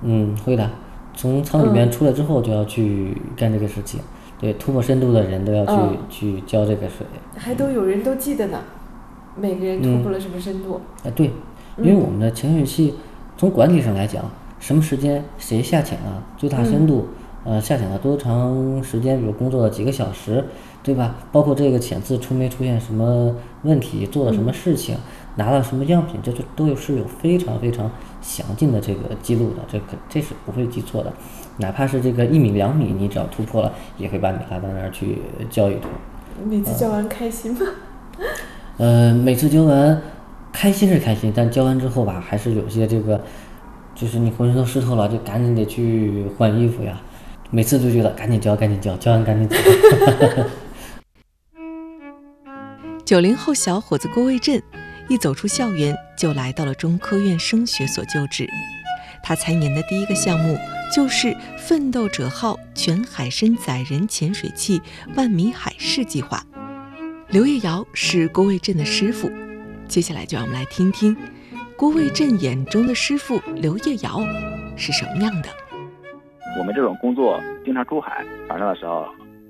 [0.02, 0.70] 嗯，会的。
[1.16, 4.00] 从舱里面出来之后就要去干这个事情。
[4.40, 7.06] 对，突破深度的人都要去、嗯去浇这个水。
[7.38, 8.60] 还都有人都记得呢，
[9.38, 10.82] 每个人突破了什么深度？
[11.04, 11.32] 哎，对，
[11.78, 12.96] 因为我们的潜水器
[13.38, 14.26] 从管理上来讲，
[14.60, 17.08] 什么时间谁下潜啊，最大深度，
[17.46, 20.44] 呃，下潜了多长时间，比如工作了几个小时，
[20.82, 21.16] 对吧？
[21.32, 24.96] 包括这个潜次出没出现什么问题，做了什么事情，
[25.36, 27.90] 拿了什么样品，这就都有是有非常非常
[28.22, 31.12] 详尽的这个记录的，这可这是不会记错的。
[31.58, 35.90] 哪怕是这个一米两米，你只要突破了，也会把你拉到那儿去教一通。
[36.46, 37.60] 每次教完开心吗？
[38.78, 40.02] 呃，每次教完，
[40.52, 43.22] 开心是开心，但教完之后吧，还是有些这个，
[43.94, 47.00] 就是你浑身都湿透了，就赶紧得去换衣服呀。
[47.52, 49.56] 每次都觉得赶紧教，赶紧教，教完赶紧走。
[53.06, 54.62] 九零后小伙子郭卫镇
[55.10, 58.48] 一走出校园就来到了中科院声学所就职。
[59.22, 60.58] 他参研的第一个项目
[60.94, 64.82] 就是“奋斗者号”全海深载人潜水器
[65.16, 66.42] 万米海试计划。
[67.28, 69.30] 刘烨瑶是郭卫镇的师傅，
[69.88, 71.16] 接下来就让我们来听听
[71.76, 74.22] 郭卫镇眼中的师傅刘烨瑶
[74.78, 75.50] 是什么样的。
[76.58, 79.06] 我们这种工作经常出海船上的时候，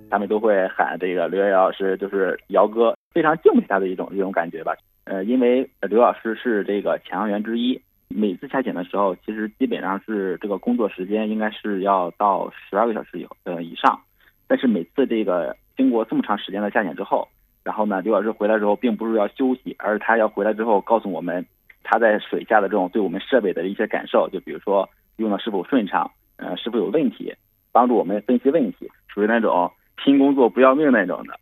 [0.10, 4.74] 他们都会喊这个刘烨瑶老师就是姚哥，非常敬佩他的一种一种感觉吧。
[5.06, 14.00] 呃，因为刘老师是这个潜航员之一，每次下潜的时候，其实基本上是这个工作时间应该是要到十二个小时以呃以上，
[14.48, 17.28] 但是每次这个经过这么长时间的下潜之后，
[17.64, 21.46] 然后呢，刘老师回来之后，并不是要休息，而是他要回来之后告诉我们
[21.84, 27.34] 他在水下的这种对我们设备的一些感受，就比如说用的是否顺畅，呃，是否有问题，
[27.74, 31.38] 帮助我们分析问题，属于那种拼工作不要命那种的。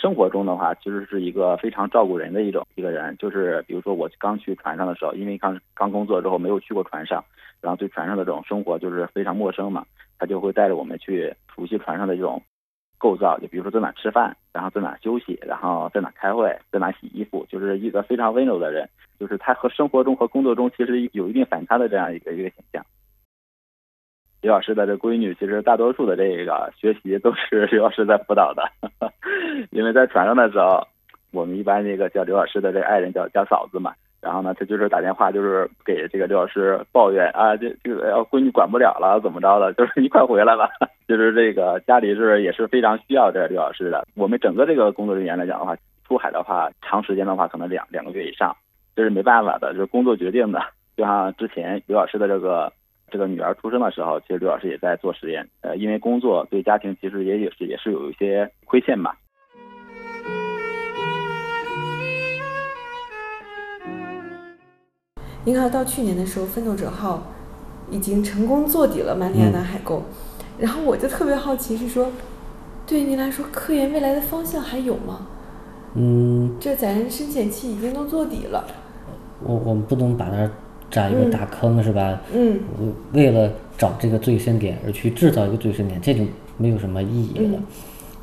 [0.00, 7.24] 生活中的话，其实是一个非常照顾人的一种一个人，就是比如说我刚去船上的时候，因为刚刚工作之后没有去过船上，
[7.60, 9.84] 然后对船上的这种生活就是非常陌生嘛，
[10.18, 12.40] 他就会带着我们去熟悉船上的这种
[12.96, 22.84] 构造，就比如说在哪吃饭，然后在哪休息，然后在哪开会，在哪洗衣服，就是一个非常温柔的人，就是他和生活中和工作中其实有一定反差的这样一个一个形象。
[24.40, 28.62] 刘老师的这闺女，其实大多数的这个学习都是 刘老师在辅导的，
[29.70, 30.86] 因为在船上的时候，
[31.32, 40.70] 我们一般这个叫刘老师的这爱人叫叫嫂子嘛，然后呢，他就是打电话就是给这个刘老师抱怨啊，这这个要闺女管不了了，怎么着的，就是你快回来吧，
[41.08, 44.06] 就是这个家里是也是非常需要这个刘老师的。
[44.14, 48.56] 我们整个这个工作人员来讲的话，出海的话，长时间的话可能两两个月以上，
[48.94, 50.62] 这是没办法的，就是工作决定的。
[50.96, 52.72] 就像之前刘老师的这个。
[53.10, 55.48] 这个女儿出生的时候，其实刘老师也在做实验。
[55.60, 59.16] 呃，因为工作对家庭其实也也是也是有一些亏欠吧。
[65.44, 67.22] 您看到去年的时候，奋斗者号
[67.90, 70.02] 已经成功做底了马里亚纳海沟，
[70.58, 72.12] 然后我就特别好奇，是说，
[72.86, 75.26] 对于您来说，科研未来的方向还有吗？
[75.94, 78.66] 嗯，这载人深潜器已经都做底了，
[79.42, 80.50] 我我们不能把它
[80.90, 82.20] 扎一个大坑，是吧？
[82.34, 82.58] 嗯，
[83.12, 86.24] 为了找这个最深点而去制造一个最深点，这就
[86.56, 87.58] 没有什么意义了。
[87.58, 87.62] 嗯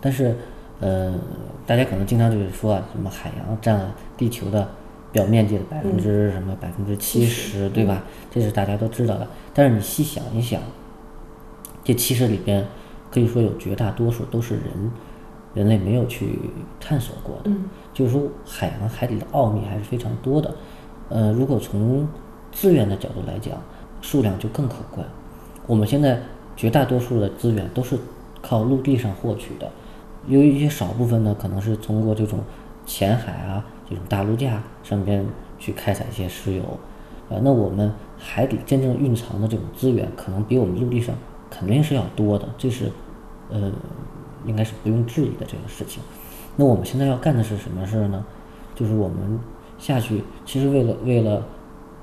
[0.01, 0.35] 但是，
[0.81, 1.15] 呃，
[1.65, 4.69] 大家可能经常就是说啊，什么海洋占了地球的
[5.11, 8.03] 表面积的百分之什么百分之七十，对吧？
[8.29, 9.27] 这是大家都知道的。
[9.51, 10.61] 但是你细想一想，
[11.83, 12.63] 这七十里边，
[13.09, 14.91] 可以说有绝大多数都是人
[15.55, 16.37] 人类没有去
[16.79, 17.49] 探索过的。
[17.49, 20.53] 嗯就是说，海洋海底的奥秘还是非常多的。
[21.09, 22.07] 呃，如果从
[22.55, 23.61] 资源的角度来讲，
[24.01, 25.05] 数量就更可观。
[25.67, 26.19] 我们现在
[26.55, 27.99] 绝大多数的资源都是
[28.41, 29.69] 靠陆地上获取的，
[30.25, 32.39] 有一些少部分呢，可能是通过这种
[32.85, 35.25] 浅海啊这种大陆架上边
[35.59, 36.63] 去开采一些石油。
[37.29, 41.13] 啊，那我们海底真正蕴藏的这种资源，可能比我们陆地上
[41.49, 42.89] 肯定是要多的，这是
[43.49, 43.69] 呃
[44.45, 46.01] 应该是不用质疑的这个事情。
[46.55, 48.23] 那我们现在要干的是什么事儿呢？
[48.75, 49.39] 就是我们
[49.77, 51.43] 下去，其实为了为了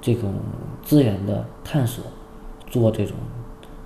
[0.02, 0.34] 这种
[0.82, 2.04] 资源的探索，
[2.66, 3.16] 做这种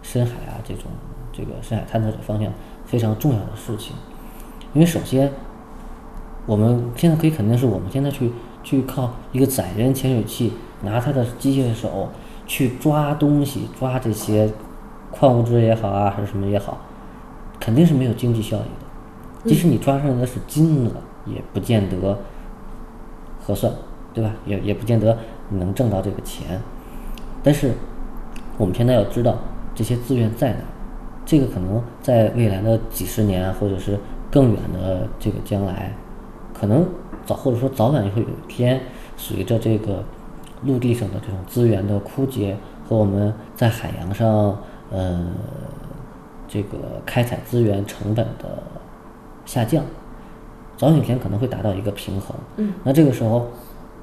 [0.03, 0.85] 深海啊这种
[1.33, 2.53] 这个深海探测的方向
[2.85, 3.95] 非常重要的事情。
[4.73, 5.31] 因为首先，
[6.47, 8.33] 我们现在可以肯定是我们现在去
[8.64, 10.53] 去靠一个载人潜水器，
[10.83, 12.09] 拿它的机械手
[12.47, 14.51] 去抓东西，抓这些
[15.11, 16.79] 矿物质也好啊，还是什么也好，
[17.61, 19.49] 肯定是没有经济效益的。
[19.51, 20.93] 即使你抓上来的是金子，
[21.27, 22.19] 也不见得
[23.41, 23.73] 合算，
[24.12, 24.31] 对吧？
[24.45, 25.17] 也也不见得
[25.49, 26.61] 你能挣到这个钱。
[27.42, 27.72] 但是
[28.59, 29.36] 我们现在要知道
[29.74, 30.59] 这些资源在哪，
[31.24, 33.99] 这个可能在未来的几十年或者是
[34.30, 35.92] 更远的这个将来，
[36.53, 36.86] 可能
[37.24, 38.80] 早或者说早晚会有一天，
[39.16, 40.03] 随着这个
[40.62, 42.57] 陆地上的这种资源的枯竭
[42.88, 44.59] 和我们在海洋上
[44.90, 45.26] 呃
[46.49, 48.62] 这个开采资源成本的
[49.44, 49.84] 下降，
[50.76, 52.34] 早有一天可能会达到一个平衡。
[52.57, 53.49] 嗯，那这个时候，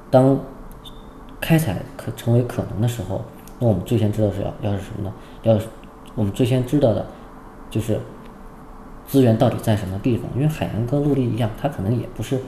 [0.09, 0.39] 当
[1.43, 3.21] 开采可成为可能的时候，
[3.59, 5.13] 那我们最先知道是要要是什么呢？
[5.41, 5.59] 要
[6.15, 7.05] 我们最先知道的，
[7.69, 7.99] 就是
[9.05, 10.31] 资源到底在什么地方？
[10.35, 12.39] 因为海洋跟陆地一样，它可能也不是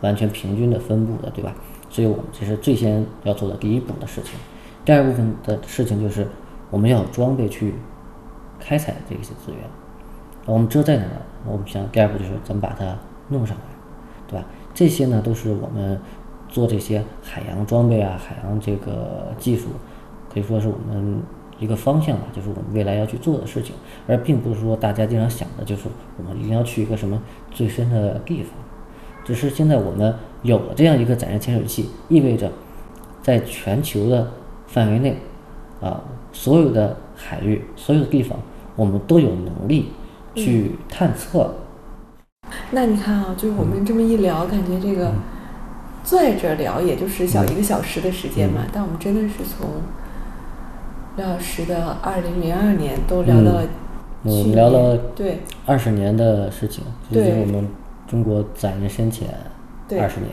[0.00, 1.54] 完全平均的分布的，对吧？
[1.88, 4.32] 所以我们这是最先要做的第一步的事情。
[4.84, 6.26] 第二部分的事情就是
[6.70, 7.74] 我们要有装备去
[8.58, 9.60] 开采这些资源。
[10.44, 12.96] 我们知道在哪儿，我们想第二步就是怎么把它
[13.28, 13.62] 弄上来，
[14.26, 14.44] 对吧？
[14.74, 16.00] 这些呢都是我们
[16.48, 19.68] 做这些海洋装备啊、海洋这个技术，
[20.32, 21.20] 可以说是我们
[21.58, 23.74] 一个方向吧，就是我们未来要去做的事情，
[24.06, 27.20] 而并不是说大家经常想的就是我们一定要去一个什么
[27.50, 28.52] 最深的地方。
[29.24, 32.50] 只是现在我们有了这样一个载人潜水器，意味着
[33.22, 34.30] 在全球的
[34.66, 35.18] 范围内，
[35.82, 38.38] 啊，所有的海域、所有的地方，
[38.74, 39.90] 我们都有能力
[40.34, 41.54] 去探测。
[42.70, 45.12] 那你看啊，就是我们这么一聊，感觉这个
[46.08, 48.62] 坐在这儿聊，也就是小一个小时的时间嘛。
[48.72, 49.68] 但我们真的是从
[51.18, 53.68] 刘老师的二零零二年都聊到了
[54.22, 56.82] 我，们聊了对二十年的事情，
[57.12, 57.68] 这就是我们
[58.08, 59.28] 中国载人深潜
[59.86, 60.30] 对二十年。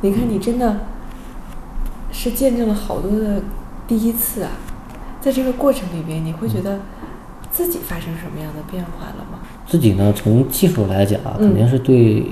[0.00, 0.78] 你看，你真的
[2.10, 3.40] 是见证了好多的
[3.86, 4.50] 第一次啊！
[5.20, 6.80] 在这个过程里边，你会觉得
[7.52, 9.38] 自己发生什么样的变化了吗？
[9.64, 12.26] 自己呢，从技术来讲啊，嗯肯定是对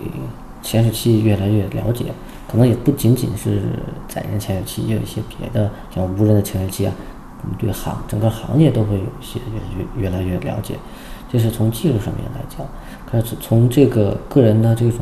[0.60, 2.06] 潜水器越来越了解，
[2.52, 3.62] 可能也不仅仅是
[4.06, 6.92] 载人潜水器，也有一些别的，像无人的潜水器啊，
[7.42, 9.40] 我们对行整个行业都会有一些
[9.96, 10.74] 越越越来越了解，
[11.30, 12.66] 这是从技术上面来讲。
[13.10, 14.98] 可是从这个个人的这种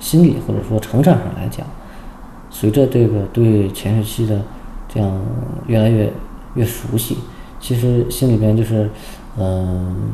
[0.00, 1.64] 心理或者说成长上来讲，
[2.50, 4.42] 随着这个对潜水器的
[4.88, 5.20] 这样
[5.68, 6.12] 越来越
[6.54, 7.18] 越熟悉，
[7.60, 8.90] 其实心里边就是，
[9.38, 10.10] 嗯、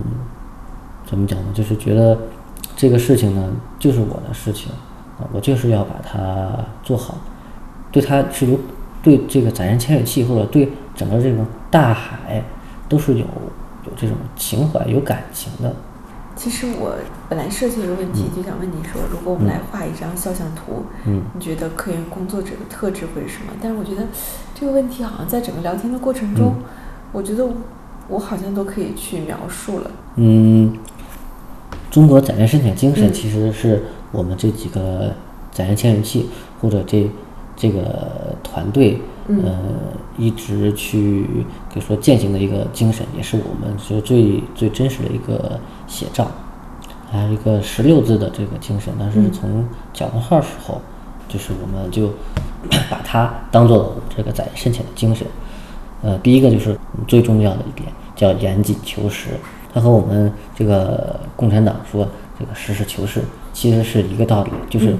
[1.07, 1.47] 怎么讲呢？
[1.55, 2.19] 就是觉得
[2.77, 4.71] 这个事情呢，就是我的事情，
[5.33, 6.49] 我就是要把它
[6.83, 7.19] 做好，
[7.91, 8.59] 对它是有
[9.03, 12.43] 对这个载人潜水器或者对整个这种大海
[12.89, 13.21] 都是有
[13.85, 15.75] 有这种情怀、有感情的。
[16.37, 16.95] 其实我
[17.29, 23.53] 本来设计一个问题，就想问你说，如果我们来画一张肖像图，嗯你觉得科研工作者的特质会是什么？
[23.61, 24.05] 但是我觉得
[24.55, 26.55] 这个问题好像在整个聊天的过程中，
[27.11, 27.45] 我觉得
[28.07, 29.91] 我好像都可以去描述了。
[30.15, 30.79] 嗯，
[31.91, 33.83] 中国载人深潜精神嗯其实是
[34.13, 35.13] 我们这几个
[35.51, 36.29] 载人潜水器
[36.61, 37.09] 或者这
[37.57, 39.59] 这个团队，嗯呃，
[40.17, 41.27] 一直去
[41.73, 46.31] 可以说践行的一个精神，也是我们是最最真实的一个写照。
[47.11, 50.81] 还有一个十六字的这个精神呢，是嗯从蛟龙号时候，
[51.27, 52.11] 就是我们就
[52.91, 55.27] 把它当做我们这个载人深潜的精神。
[56.03, 59.31] 呃，第一个就是最重要的一点，叫严谨求实。
[59.73, 62.07] 它和我们这个共产党说
[62.39, 63.23] 这个实事求是，
[63.53, 64.97] 其实是一个道理，就是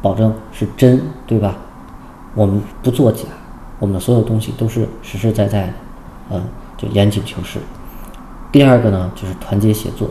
[0.00, 1.56] 保证是真，对吧？
[2.34, 3.24] 我们不作假，
[3.78, 5.72] 我们的所有东西都是实实在在的，
[6.30, 6.42] 嗯，
[6.76, 7.58] 就严谨求是。
[8.52, 10.08] 第二个呢，就是团结协作。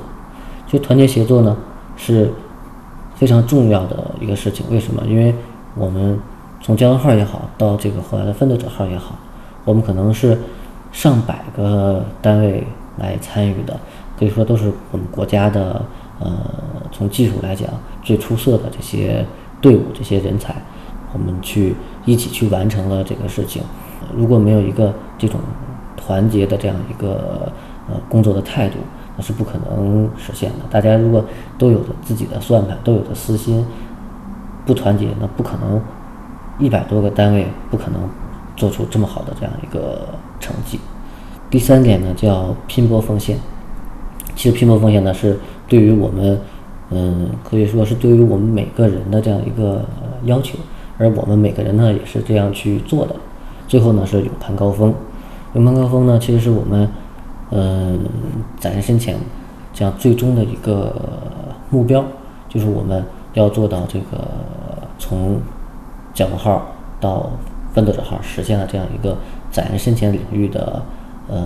[0.68, 1.56] 就团结协作呢，
[1.96, 2.30] 是
[3.16, 4.66] 非常重要的一个事情。
[4.70, 5.02] 为什么？
[5.08, 5.34] 因为
[5.76, 6.20] 我们
[6.62, 9.16] 从蛟龙号也好，到这个后来的奋斗者号也好，
[9.64, 10.38] 我们可能是
[10.92, 13.80] 上百个单位来参与的，
[14.20, 15.82] 可以说都是我们国家的
[16.20, 16.30] 呃，
[16.92, 17.70] 从技术来讲
[18.02, 19.26] 最出色的这些
[19.62, 20.56] 队伍、这些人才，
[21.14, 23.62] 我们去一起去完成了这个事情。
[24.16, 25.40] 如果没有一个这种
[25.96, 27.52] 团结的这样一个
[27.90, 28.76] 呃工作的态度，
[29.16, 30.58] 那是不可能实现的。
[30.70, 31.24] 大家如果
[31.58, 33.66] 都有着自己的算盘，都有着私心，
[34.66, 35.82] 不团结，那不可能
[36.60, 38.02] 一百多个单位不可能
[38.56, 40.08] 做出这么好的这样一个
[40.40, 40.80] 成绩。
[41.50, 43.38] 第三点呢，叫拼搏奉献。
[44.36, 46.40] 其实拼搏奉献呢，是对于我们，
[46.92, 49.84] 嗯，可以说是对于我们每个人的这样一个
[50.24, 50.58] 要求，
[50.98, 53.16] 而我们每个人呢也是这样去做的。
[53.68, 54.94] 最后呢是勇攀高峰，
[55.54, 56.90] 勇攀高峰呢其实是我们，
[57.52, 58.00] 嗯，
[58.60, 59.18] 载人深潜
[59.74, 60.96] 这样最终的一个
[61.70, 62.04] 目标，
[62.48, 63.04] 就是我们
[63.34, 64.26] 要做到这个
[64.98, 65.42] 从
[66.16, 66.66] 蛟龙号
[67.02, 67.30] 到
[67.74, 69.18] 奋斗者号实现了这样一个
[69.52, 70.82] 载人深潜领域的
[71.28, 71.46] 呃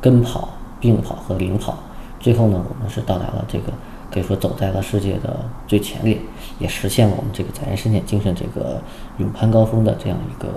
[0.00, 0.48] 跟跑、
[0.78, 1.76] 并跑和领跑。
[2.20, 3.72] 最后呢，我们是到达了这个
[4.12, 6.18] 可以说走在了世界的最前列，
[6.58, 8.80] 也实现了我们这个载人深潜精神这个
[9.18, 10.48] 勇攀高峰的这样一个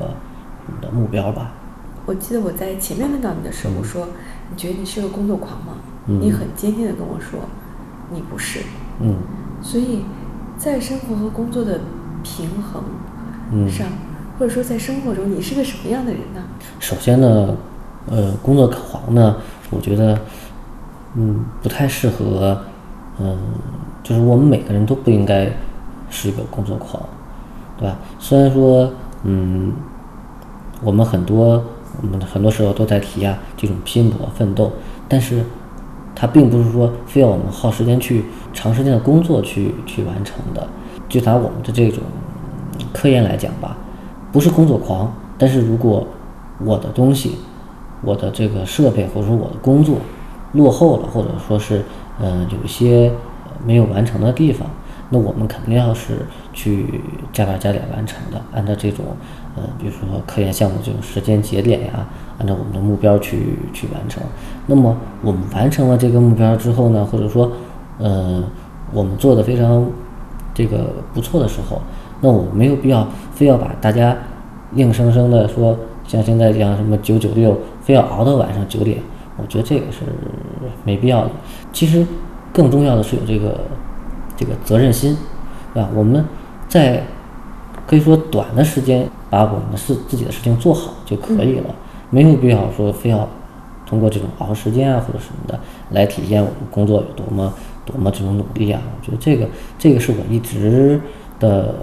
[0.82, 1.52] 的目标吧。
[2.06, 4.08] 我记得我在前面问到你的时候，我说
[4.50, 5.74] 你觉得你是个工作狂吗？
[6.08, 7.40] 嗯你很坚定的跟我说
[8.12, 8.62] 你不是。
[9.00, 9.18] 嗯
[9.62, 10.04] 所以
[10.58, 11.80] 在生活和工作的
[12.24, 12.84] 平衡
[13.52, 13.88] 嗯上，
[14.40, 16.42] 或者说在生活中，你是个什么样的人呢？
[16.80, 17.56] 首先呢，
[18.10, 19.38] 呃，工作狂呢，
[19.70, 20.20] 我觉得，
[21.16, 22.58] 嗯，不太适合，
[23.20, 23.38] 嗯，
[24.02, 25.50] 就是我们每个人都不应该
[26.10, 27.02] 是一个工作狂，
[27.78, 27.98] 对吧？
[28.18, 28.90] 虽然说，
[29.24, 29.74] 嗯，
[30.82, 31.64] 我们很多
[32.02, 34.72] 我们很多时候都在提啊这种拼搏奋斗，
[35.10, 35.44] 但是
[36.16, 40.68] 它并不是说非要我们耗时间去长时间的工作去去完成的。
[41.10, 42.02] 就拿我们的这种
[42.94, 43.76] 科研来讲吧，
[44.32, 46.08] 不是工作狂，但是如果
[46.64, 47.36] 我的东西、
[48.02, 49.98] 我的这个设备或者说我的工作
[50.54, 51.84] 落后了，或者说是
[52.20, 53.12] 呃有一些
[53.66, 54.70] 没有完成的地方，
[55.10, 59.06] 那我们肯定要是去加班加点完成的，按照这种
[59.56, 64.22] 呃比如说科研项目这种时间节点呀，按照我们的目标去去完成。
[64.68, 67.52] 那么我们完成了这个目标之后呢，或者说
[67.98, 68.44] 呃
[68.94, 69.86] 我们做的非常
[70.54, 71.82] 这个不错的时候，
[72.20, 74.16] 那我没有必要非要把大家
[74.76, 78.98] 硬生生的说像现在这样什么九九六，非要熬到晚上九点，
[79.38, 80.00] 我觉得这个是
[80.84, 81.32] 没必要的。
[81.74, 82.06] 其实
[82.54, 83.62] 更重要的是有这个
[84.36, 85.18] 这个责任心，
[85.74, 85.90] 对吧？
[85.96, 86.24] 我们
[86.68, 87.04] 在
[87.88, 91.74] 可以说短的时间把我们的事自己的事情做好就可以了，
[92.10, 93.28] 没有必要说非要
[93.86, 95.60] 通过这种熬时间啊或者什么的
[95.90, 97.54] 来体现我们工作有多么
[97.86, 98.82] 多么这种努力啊。
[98.86, 101.02] 我觉得这个这个是我一直
[101.40, 101.76] 的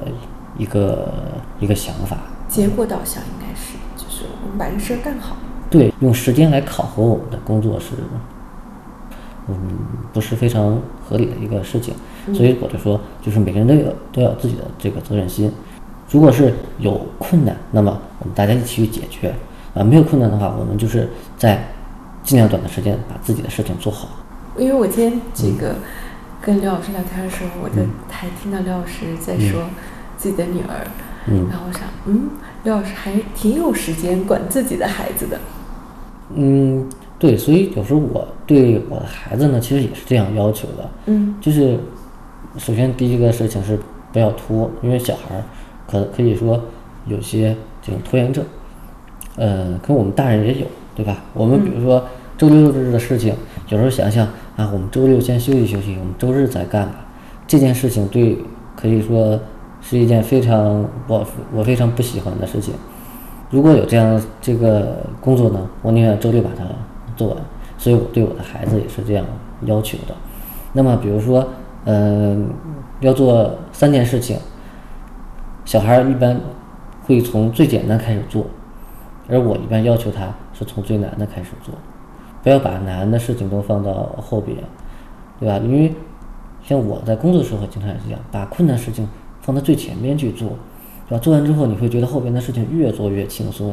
[0.56, 1.12] 一个
[1.60, 2.16] 一个想法。
[2.48, 5.36] 结果导向应该是，就是我们把这事儿干好。
[5.70, 7.88] 对，用时间来考核我们的工作是，
[9.48, 9.56] 嗯，
[10.12, 11.94] 不是非常合理的一个事情。
[12.34, 15.50] 所以我就说，就是每个人都有都要有自己的这个责任心。
[16.10, 19.34] 如果是有困难，那么我们大家一起去解决。
[19.74, 21.62] 啊，没有困难的话，我们就是在
[22.22, 24.08] 尽量短的时间把自己的事情做好。
[24.56, 25.76] 因为我今天这个
[26.40, 27.76] 跟刘老师聊天的时候，我就
[28.10, 29.62] 还听到刘老师在说
[30.16, 30.86] 自己的女儿，
[31.26, 32.30] 嗯然后我想，嗯，
[32.64, 35.38] 刘老师还挺有时间管自己的孩子的。
[36.34, 36.86] 嗯，
[37.18, 40.88] 对，所以有时候我对我的孩子呢，其实也是这样要求的。
[41.06, 41.78] 嗯就是
[42.56, 43.78] 首先第一个事情是
[44.12, 45.42] 不要拖，因为小孩儿
[45.86, 46.60] 可可以说
[47.06, 48.44] 有些这种拖延症，
[49.36, 51.22] 呃，跟我们大人也有，对吧？
[51.34, 52.04] 我们比如说
[52.36, 53.34] 周六日的事情，
[53.68, 54.26] 有时候想想
[54.56, 57.06] 啊，我们周六先休息休息，我们周日再干吧。
[57.46, 58.36] 这件事情对
[58.76, 59.38] 可以说
[59.80, 62.74] 是一件非常我我非常不喜欢的事情。
[63.50, 66.64] 如果有这样这个工作呢，我宁愿周六把它
[67.16, 67.36] 做完。
[67.80, 69.24] 所以我对我的孩子也是这样
[69.62, 70.14] 要求的。
[70.72, 71.46] 那么比如说，
[71.84, 72.50] 嗯、
[72.98, 74.36] 要做三件事情，
[75.64, 76.40] 小孩儿一般
[77.04, 78.44] 会从最简单开始做，
[79.28, 81.72] 而我一般要求他是从最难的开始做，
[82.42, 84.58] 不要把难的事情都放到后边，
[85.38, 85.56] 对吧？
[85.58, 85.94] 因为
[86.64, 89.08] 像我在工作时候经常也是这样，把困难事情
[89.40, 90.50] 放到最前面去做，
[91.16, 93.72] 做完之后你会觉得后边的事情越做越轻松，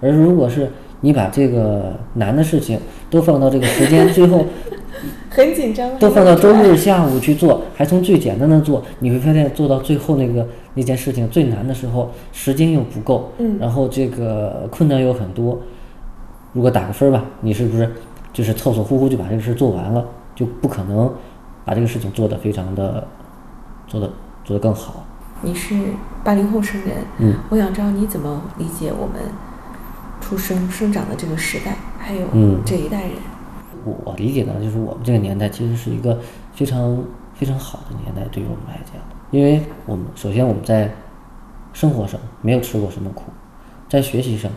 [0.00, 0.68] 而如果是
[1.02, 2.80] 你把这个难的事情
[3.10, 4.44] 都放到这个时间最后
[5.30, 15.58] 很紧张，都放到周日下午去做，还从最简单的做，你会发现做到最后那个那件事情最难的时候，时间又不够，嗯然后这个困难又很多。
[16.52, 17.90] 如果打个分儿吧，你是不是
[18.32, 20.04] 就是凑凑乎乎就把这个事做完了，
[20.34, 21.10] 就不可能
[21.64, 23.02] 把这个事情做得非常的
[23.88, 24.10] 做得
[24.44, 25.04] 做得更好？
[25.42, 25.74] 你是
[26.24, 29.20] 八零后生人，嗯我想知道你怎么理解我们
[30.20, 33.12] 出生生长的这个时代，还有嗯这一代人。
[33.84, 36.18] 我我理解呢，就是我们这个年代其实是一个
[36.54, 36.96] 非常
[37.34, 38.94] 非常好的年代，对于我们来讲，
[39.32, 40.88] 因为我们首先我们在
[41.72, 43.24] 生活上没有吃过什么苦，
[43.88, 44.48] 在学习上，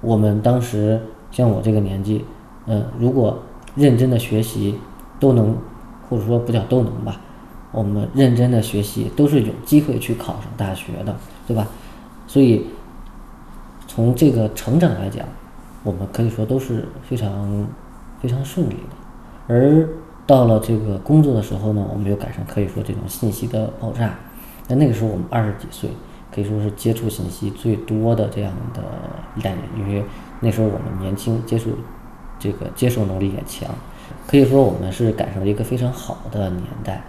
[0.00, 1.00] 我们当时
[1.32, 2.24] 像我这个年纪，
[2.66, 3.42] 嗯、如果
[3.74, 4.78] 认真的学习，
[5.18, 5.56] 都能，
[6.08, 7.20] 或者说不叫都能吧，
[7.72, 11.16] 我们认真的学习都是有机会去考上大学的，
[11.46, 11.66] 对吧？
[12.26, 12.66] 所以
[13.88, 15.26] 从这个成长来讲，
[15.82, 17.66] 我们可以说都是非常
[18.20, 18.96] 非常顺利的。
[19.48, 19.88] 而
[20.26, 24.14] 到了这个工作的时候呢，我们又赶上可以说这种信息的爆炸。
[24.68, 25.90] 那那个时候我们二十几岁，
[26.32, 28.82] 可以说是接触信息最多的这样的
[29.36, 30.04] 一代人，因为
[30.40, 31.70] 那时候我们年轻，接触
[32.38, 33.68] 这个接受能力也强，
[34.26, 37.02] 可以说我们是赶上了一个非常好的年代。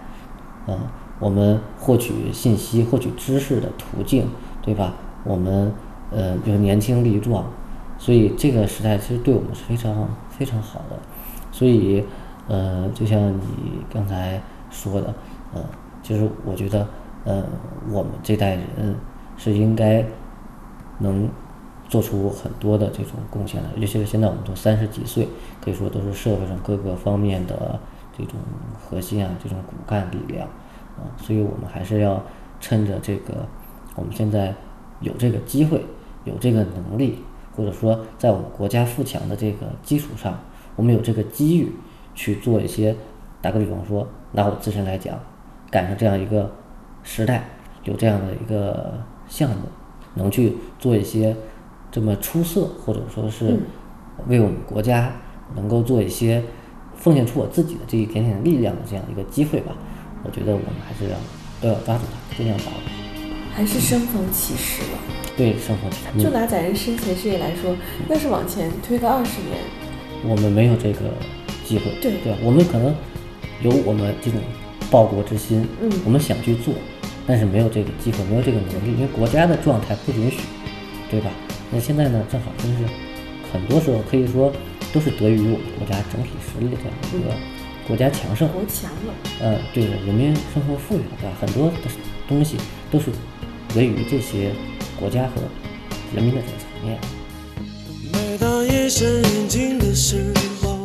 [0.66, 0.78] 嗯，
[1.18, 4.28] 我们获取信息、获取知识的途径，
[4.62, 4.94] 对吧？
[5.24, 5.72] 我们
[6.10, 7.44] 呃又年轻力壮，
[7.98, 10.98] 所以这个时代其实对我们是非常非常好的。
[11.52, 12.04] 所以
[12.48, 13.40] 呃，就像你
[13.92, 14.40] 刚才
[14.70, 15.14] 说的，
[15.54, 15.62] 呃，
[16.02, 16.86] 就是我觉得，
[17.24, 17.42] 呃，
[17.90, 18.96] 我们这代人
[19.36, 20.04] 是应该
[20.98, 21.28] 能
[21.88, 25.28] 做出很多的这种贡献的，尤其是现在我们都三十几岁，
[25.62, 27.78] 可以说都是社会上各个方面的
[28.16, 28.34] 这种
[28.78, 30.46] 核心啊，这种骨干力量
[30.96, 32.22] 啊，所以我们还是要
[32.60, 33.46] 趁着这个
[33.96, 34.54] 我们现在
[35.00, 35.84] 有这个机会，
[36.24, 37.18] 有这个能力，
[37.56, 40.38] 或者说在我们国家富强的这个基础上，
[40.76, 41.72] 我们有这个机遇
[42.14, 42.94] 去做一些，
[43.40, 45.18] 打个比方说，拿我自身来讲，
[45.70, 46.50] 赶上这样一个
[47.02, 47.44] 时代，
[47.84, 48.94] 有这样的一个
[49.28, 49.56] 项目，
[50.14, 51.36] 能去做一些
[51.90, 53.58] 这么出色，或者说是
[54.28, 55.10] 为我们国家
[55.54, 56.42] 能够做一些
[57.04, 59.76] 奉献出我自己的这一点点力量的这样一个机会吧，
[60.22, 61.16] 我觉得我们还是要
[61.60, 62.78] 都要抓住它，尽量把握。
[63.52, 64.98] 还是生逢其时了。
[65.36, 67.76] 对生逢其时，就拿载人生前事业来说，
[68.08, 69.58] 要是往前推个二十年，
[70.24, 71.00] 我们没有这个
[71.62, 72.38] 机会，对对吧？
[72.42, 72.94] 我们可能
[73.60, 74.40] 有我们这种
[74.90, 76.72] 报国之心，嗯我们想去做，
[77.26, 80.38] 但是没有这个机会，没有这个能力，因为国家的状态不允许，
[81.10, 81.30] 对吧？
[81.70, 82.84] 那现在呢，正好真是
[83.52, 84.50] 很多时候可以说
[84.94, 87.34] 都是得益于我们国家整体实力的这样一个
[87.88, 89.12] 国家强盛，国强了。
[89.40, 91.36] 呃，对的，人民生活富裕了，对吧？
[91.40, 91.74] 很多的
[92.28, 92.56] 东西
[92.92, 93.06] 都是
[93.74, 94.52] 得益于这些
[94.96, 95.42] 国家和
[96.14, 96.98] 人民的这个层面。
[98.12, 100.32] 每当夜深人静的时
[100.62, 100.83] 候，